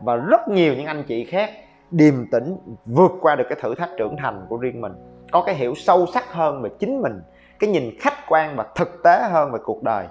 và 0.00 0.16
rất 0.16 0.48
nhiều 0.48 0.74
những 0.74 0.86
anh 0.86 1.02
chị 1.02 1.24
khác 1.24 1.50
điềm 1.96 2.26
tĩnh, 2.30 2.56
vượt 2.86 3.12
qua 3.20 3.36
được 3.36 3.44
cái 3.48 3.58
thử 3.62 3.74
thách 3.74 3.90
trưởng 3.98 4.16
thành 4.16 4.46
của 4.48 4.56
riêng 4.56 4.80
mình. 4.80 4.92
Có 5.32 5.42
cái 5.46 5.54
hiểu 5.54 5.74
sâu 5.74 6.06
sắc 6.06 6.32
hơn 6.32 6.62
về 6.62 6.70
chính 6.78 7.02
mình, 7.02 7.22
cái 7.58 7.70
nhìn 7.70 7.90
khách 8.00 8.28
quan 8.28 8.56
và 8.56 8.66
thực 8.74 9.02
tế 9.04 9.22
hơn 9.30 9.52
về 9.52 9.58
cuộc 9.64 9.82
đời. 9.82 10.06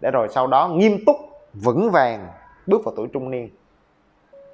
Để 0.00 0.10
rồi 0.10 0.28
sau 0.30 0.46
đó 0.46 0.68
nghiêm 0.68 0.98
túc, 1.06 1.16
vững 1.52 1.90
vàng 1.90 2.28
bước 2.66 2.84
vào 2.84 2.94
tuổi 2.96 3.08
trung 3.12 3.30
niên. 3.30 3.48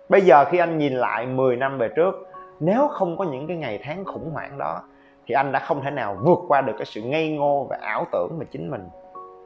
Bây 0.08 0.20
giờ 0.20 0.44
khi 0.44 0.58
anh 0.58 0.78
nhìn 0.78 0.92
lại 0.92 1.26
10 1.26 1.56
năm 1.56 1.78
về 1.78 1.88
trước, 1.96 2.14
nếu 2.60 2.88
không 2.88 3.16
có 3.16 3.24
những 3.24 3.46
cái 3.46 3.56
ngày 3.56 3.80
tháng 3.82 4.04
khủng 4.04 4.30
hoảng 4.32 4.58
đó, 4.58 4.82
thì 5.26 5.34
anh 5.34 5.52
đã 5.52 5.58
không 5.58 5.82
thể 5.84 5.90
nào 5.90 6.18
vượt 6.22 6.38
qua 6.48 6.60
được 6.60 6.72
cái 6.76 6.86
sự 6.86 7.02
ngây 7.02 7.28
ngô 7.28 7.66
và 7.70 7.78
ảo 7.80 8.06
tưởng 8.12 8.38
về 8.38 8.46
chính 8.50 8.70
mình. 8.70 8.88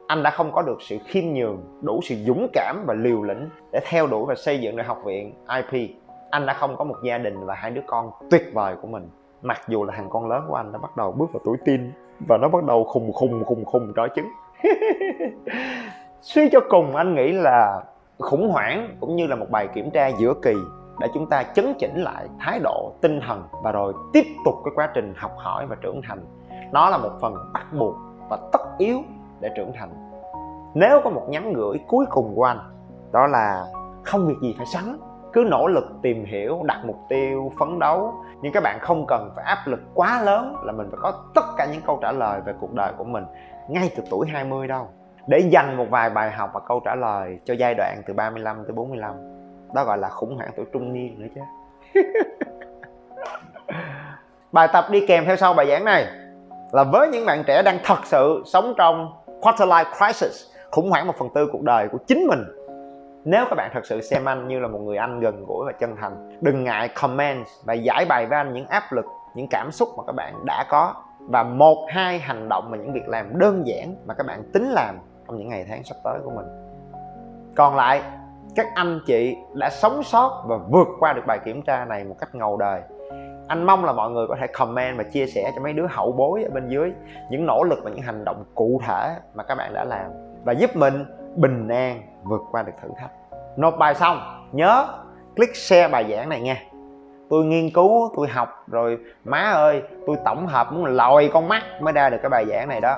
Anh 0.07 0.23
đã 0.23 0.29
không 0.29 0.51
có 0.51 0.61
được 0.61 0.77
sự 0.81 0.97
khiêm 1.07 1.23
nhường, 1.33 1.63
đủ 1.81 1.99
sự 2.03 2.15
dũng 2.15 2.47
cảm 2.53 2.83
và 2.87 2.93
liều 2.93 3.23
lĩnh 3.23 3.49
để 3.71 3.79
theo 3.85 4.07
đuổi 4.07 4.25
và 4.27 4.35
xây 4.35 4.61
dựng 4.61 4.75
được 4.75 4.83
học 4.85 5.01
viện 5.05 5.33
ip 5.71 6.02
anh 6.33 6.45
đã 6.45 6.53
không 6.53 6.75
có 6.77 6.83
một 6.83 6.95
gia 7.03 7.17
đình 7.17 7.45
và 7.45 7.55
hai 7.55 7.71
đứa 7.71 7.81
con 7.87 8.11
tuyệt 8.31 8.41
vời 8.53 8.75
của 8.81 8.87
mình. 8.87 9.09
Mặc 9.41 9.61
dù 9.67 9.83
là 9.83 9.93
thằng 9.95 10.09
con 10.09 10.29
lớn 10.29 10.45
của 10.47 10.55
anh 10.55 10.71
đã 10.71 10.79
bắt 10.79 10.97
đầu 10.97 11.11
bước 11.11 11.25
vào 11.33 11.41
tuổi 11.45 11.57
teen 11.65 11.91
và 12.27 12.37
nó 12.37 12.49
bắt 12.49 12.63
đầu 12.63 12.83
khùng 12.83 13.13
khùng 13.13 13.45
khùng 13.45 13.65
khùng 13.65 13.93
trói 13.95 14.09
trứng. 14.15 14.29
Suy 16.21 16.49
cho 16.49 16.59
cùng, 16.69 16.95
anh 16.95 17.15
nghĩ 17.15 17.31
là 17.31 17.81
khủng 18.19 18.49
hoảng 18.49 18.97
cũng 18.99 19.15
như 19.15 19.27
là 19.27 19.35
một 19.35 19.45
bài 19.49 19.67
kiểm 19.73 19.91
tra 19.91 20.07
giữa 20.07 20.33
kỳ 20.41 20.53
để 20.99 21.07
chúng 21.13 21.29
ta 21.29 21.43
chấn 21.43 21.73
chỉnh 21.79 22.03
lại 22.03 22.27
thái 22.39 22.59
độ, 22.63 22.93
tinh 23.01 23.19
thần 23.27 23.43
và 23.63 23.71
rồi 23.71 23.93
tiếp 24.13 24.25
tục 24.45 24.55
cái 24.65 24.71
quá 24.75 24.89
trình 24.93 25.13
học 25.17 25.31
hỏi 25.37 25.65
và 25.67 25.75
trưởng 25.81 26.01
thành. 26.07 26.25
Nó 26.71 26.89
là 26.89 26.97
một 26.97 27.11
phần 27.21 27.35
bắt 27.53 27.65
buộc 27.79 27.95
và 28.29 28.37
tất 28.51 28.61
yếu 28.77 28.99
để 29.39 29.49
trưởng 29.55 29.71
thành. 29.79 29.89
Nếu 30.73 31.01
có 31.03 31.09
một 31.09 31.25
nhắn 31.29 31.53
gửi 31.53 31.79
cuối 31.87 32.05
cùng 32.09 32.35
của 32.35 32.43
anh, 32.43 32.59
đó 33.11 33.27
là 33.27 33.65
không 34.03 34.27
việc 34.27 34.37
gì 34.41 34.55
phải 34.57 34.65
sắn 34.65 34.97
cứ 35.33 35.45
nỗ 35.49 35.67
lực 35.67 35.85
tìm 36.01 36.25
hiểu, 36.25 36.61
đặt 36.63 36.85
mục 36.85 36.99
tiêu, 37.09 37.51
phấn 37.59 37.79
đấu. 37.79 38.13
Nhưng 38.41 38.53
các 38.53 38.63
bạn 38.63 38.79
không 38.81 39.05
cần 39.07 39.31
phải 39.35 39.45
áp 39.45 39.57
lực 39.65 39.79
quá 39.93 40.21
lớn 40.23 40.55
là 40.63 40.71
mình 40.71 40.87
phải 40.91 40.99
có 41.01 41.13
tất 41.35 41.45
cả 41.57 41.67
những 41.71 41.81
câu 41.85 41.99
trả 42.01 42.11
lời 42.11 42.41
về 42.45 42.53
cuộc 42.59 42.73
đời 42.73 42.91
của 42.97 43.03
mình 43.03 43.23
ngay 43.69 43.91
từ 43.95 44.03
tuổi 44.09 44.27
20 44.27 44.67
đâu. 44.67 44.87
Để 45.27 45.39
dành 45.39 45.77
một 45.77 45.85
vài 45.89 46.09
bài 46.09 46.31
học 46.31 46.49
và 46.53 46.59
câu 46.67 46.81
trả 46.85 46.95
lời 46.95 47.39
cho 47.45 47.53
giai 47.53 47.73
đoạn 47.73 48.01
từ 48.05 48.13
35 48.13 48.63
tới 48.65 48.73
45 48.73 49.15
đó 49.73 49.83
gọi 49.83 49.97
là 49.97 50.09
khủng 50.09 50.35
hoảng 50.35 50.51
tuổi 50.55 50.65
trung 50.73 50.93
niên 50.93 51.21
nữa 51.21 51.27
chứ. 51.35 51.41
Bài 54.51 54.67
tập 54.73 54.85
đi 54.91 55.07
kèm 55.07 55.25
theo 55.25 55.35
sau 55.35 55.53
bài 55.53 55.67
giảng 55.67 55.85
này 55.85 56.05
là 56.71 56.83
với 56.83 57.07
những 57.07 57.25
bạn 57.25 57.43
trẻ 57.47 57.61
đang 57.63 57.79
thật 57.83 57.99
sự 58.05 58.43
sống 58.45 58.73
trong 58.77 59.13
quarter 59.41 59.69
life 59.69 59.85
crisis, 59.97 60.45
khủng 60.71 60.89
hoảng 60.89 61.07
một 61.07 61.15
phần 61.17 61.29
tư 61.35 61.49
cuộc 61.51 61.61
đời 61.61 61.87
của 61.91 61.97
chính 62.07 62.27
mình 62.27 62.43
nếu 63.25 63.45
các 63.49 63.55
bạn 63.55 63.69
thật 63.73 63.85
sự 63.85 64.01
xem 64.01 64.25
anh 64.25 64.47
như 64.47 64.59
là 64.59 64.67
một 64.67 64.79
người 64.79 64.97
anh 64.97 65.19
gần 65.19 65.45
gũi 65.47 65.65
và 65.65 65.71
chân 65.71 65.95
thành, 66.01 66.37
đừng 66.41 66.63
ngại 66.63 66.89
comment 67.01 67.45
và 67.65 67.73
giải 67.73 68.05
bày 68.09 68.25
với 68.25 68.37
anh 68.37 68.53
những 68.53 68.67
áp 68.67 68.83
lực, 68.91 69.05
những 69.35 69.47
cảm 69.49 69.71
xúc 69.71 69.89
mà 69.97 70.03
các 70.07 70.13
bạn 70.15 70.45
đã 70.45 70.65
có 70.69 70.93
và 71.19 71.43
một, 71.43 71.87
hai 71.89 72.19
hành 72.19 72.49
động 72.49 72.67
và 72.71 72.77
những 72.77 72.93
việc 72.93 73.07
làm 73.07 73.39
đơn 73.39 73.67
giản 73.67 73.95
mà 74.05 74.13
các 74.13 74.27
bạn 74.27 74.43
tính 74.53 74.69
làm 74.69 74.99
trong 75.27 75.37
những 75.37 75.49
ngày 75.49 75.65
tháng 75.69 75.83
sắp 75.83 75.95
tới 76.03 76.19
của 76.23 76.31
mình. 76.35 76.45
Còn 77.55 77.75
lại, 77.75 78.01
các 78.55 78.67
anh 78.75 78.99
chị 79.05 79.37
đã 79.53 79.69
sống 79.69 80.03
sót 80.03 80.43
và 80.47 80.57
vượt 80.69 80.87
qua 80.99 81.13
được 81.13 81.21
bài 81.27 81.39
kiểm 81.45 81.61
tra 81.61 81.85
này 81.85 82.03
một 82.03 82.15
cách 82.19 82.35
ngầu 82.35 82.57
đời. 82.57 82.81
Anh 83.47 83.63
mong 83.63 83.85
là 83.85 83.93
mọi 83.93 84.09
người 84.09 84.27
có 84.27 84.35
thể 84.41 84.47
comment 84.47 84.97
và 84.97 85.03
chia 85.03 85.25
sẻ 85.25 85.51
cho 85.55 85.61
mấy 85.61 85.73
đứa 85.73 85.87
hậu 85.89 86.11
bối 86.11 86.43
ở 86.43 86.49
bên 86.53 86.69
dưới 86.69 86.93
những 87.29 87.45
nỗ 87.45 87.63
lực 87.63 87.79
và 87.83 87.89
những 87.89 88.01
hành 88.01 88.25
động 88.25 88.43
cụ 88.55 88.81
thể 88.87 89.15
mà 89.33 89.43
các 89.43 89.55
bạn 89.55 89.73
đã 89.73 89.83
làm 89.83 90.11
và 90.45 90.53
giúp 90.53 90.75
mình 90.75 91.05
bình 91.35 91.67
an 91.67 92.01
vượt 92.23 92.41
qua 92.51 92.63
được 92.63 92.71
thử 92.81 92.89
thách. 92.97 93.11
Nộp 93.57 93.77
bài 93.77 93.95
xong, 93.95 94.19
nhớ 94.51 94.85
click 95.35 95.55
share 95.55 95.87
bài 95.87 96.05
giảng 96.11 96.29
này 96.29 96.41
nha. 96.41 96.57
Tôi 97.29 97.45
nghiên 97.45 97.69
cứu, 97.73 98.11
tôi 98.15 98.27
học, 98.27 98.63
rồi 98.67 98.97
má 99.23 99.39
ơi, 99.39 99.83
tôi 100.07 100.17
tổng 100.25 100.47
hợp 100.47 100.73
muốn 100.73 100.85
lòi 100.85 101.29
con 101.33 101.47
mắt 101.47 101.63
mới 101.81 101.93
ra 101.93 102.09
được 102.09 102.17
cái 102.21 102.29
bài 102.29 102.45
giảng 102.49 102.67
này 102.67 102.81
đó. 102.81 102.97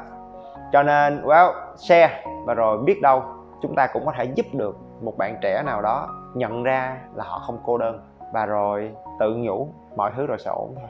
Cho 0.73 0.83
nên, 0.83 1.21
well, 1.21 1.53
share, 1.75 2.23
và 2.45 2.53
rồi 2.53 2.77
biết 2.77 3.01
đâu 3.01 3.23
chúng 3.61 3.75
ta 3.75 3.87
cũng 3.87 4.05
có 4.05 4.11
thể 4.17 4.23
giúp 4.23 4.45
được 4.53 4.77
một 5.01 5.17
bạn 5.17 5.37
trẻ 5.41 5.63
nào 5.65 5.81
đó 5.81 6.09
nhận 6.33 6.63
ra 6.63 6.97
là 7.15 7.23
họ 7.23 7.39
không 7.39 7.57
cô 7.65 7.77
đơn, 7.77 7.99
và 8.33 8.45
rồi 8.45 8.91
tự 9.19 9.35
nhủ 9.35 9.67
mọi 9.95 10.11
thứ 10.15 10.25
rồi 10.25 10.37
sẽ 10.39 10.51
ổn 10.51 10.75
thôi. 10.75 10.89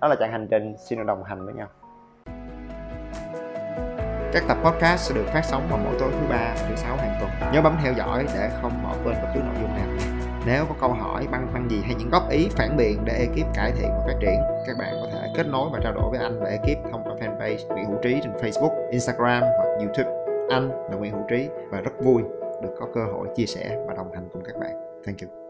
Đó 0.00 0.08
là 0.08 0.16
chặng 0.16 0.32
hành 0.32 0.48
trình 0.50 0.76
xin 0.78 1.06
đồng 1.06 1.24
hành 1.24 1.44
với 1.44 1.54
nhau 1.54 1.66
các 4.32 4.44
tập 4.48 4.58
podcast 4.64 5.08
sẽ 5.08 5.14
được 5.14 5.26
phát 5.32 5.42
sóng 5.44 5.68
vào 5.70 5.78
mỗi 5.84 5.94
tối 5.98 6.10
thứ 6.12 6.26
ba 6.28 6.54
thứ 6.68 6.76
sáu 6.76 6.96
hàng 6.96 7.16
tuần 7.20 7.52
nhớ 7.52 7.62
bấm 7.62 7.76
theo 7.82 7.92
dõi 7.92 8.26
để 8.34 8.50
không 8.62 8.82
bỏ 8.82 8.94
quên 9.04 9.14
bất 9.22 9.28
cứ 9.34 9.40
nội 9.40 9.54
dung 9.60 9.74
nào 9.74 9.86
nếu 10.46 10.64
có 10.68 10.74
câu 10.80 10.92
hỏi 10.92 11.26
băn 11.30 11.46
khoăn 11.52 11.68
gì 11.68 11.82
hay 11.84 11.94
những 11.94 12.10
góp 12.10 12.30
ý 12.30 12.48
phản 12.50 12.76
biện 12.76 13.04
để 13.04 13.12
ekip 13.12 13.54
cải 13.54 13.72
thiện 13.72 13.88
và 13.88 14.04
phát 14.06 14.18
triển 14.20 14.40
các 14.66 14.76
bạn 14.78 14.94
có 15.02 15.08
thể 15.12 15.28
kết 15.36 15.46
nối 15.46 15.70
và 15.72 15.80
trao 15.82 15.92
đổi 15.92 16.10
với 16.10 16.20
anh 16.20 16.40
và 16.40 16.48
ekip 16.48 16.92
thông 16.92 17.04
qua 17.04 17.14
fanpage 17.20 17.74
Nguyễn 17.74 17.84
Hữu 17.84 17.98
Trí 18.02 18.20
trên 18.22 18.32
Facebook, 18.32 18.90
Instagram 18.90 19.42
hoặc 19.42 19.68
YouTube 19.78 20.10
anh 20.50 20.70
là 20.90 20.96
Nguyễn 20.96 21.12
Hữu 21.12 21.22
Trí 21.28 21.48
và 21.70 21.80
rất 21.80 21.92
vui 22.00 22.22
được 22.62 22.74
có 22.80 22.86
cơ 22.94 23.00
hội 23.12 23.28
chia 23.36 23.46
sẻ 23.46 23.78
và 23.86 23.94
đồng 23.94 24.12
hành 24.12 24.28
cùng 24.32 24.42
các 24.44 24.56
bạn. 24.60 24.72
Thank 25.06 25.20
you. 25.20 25.45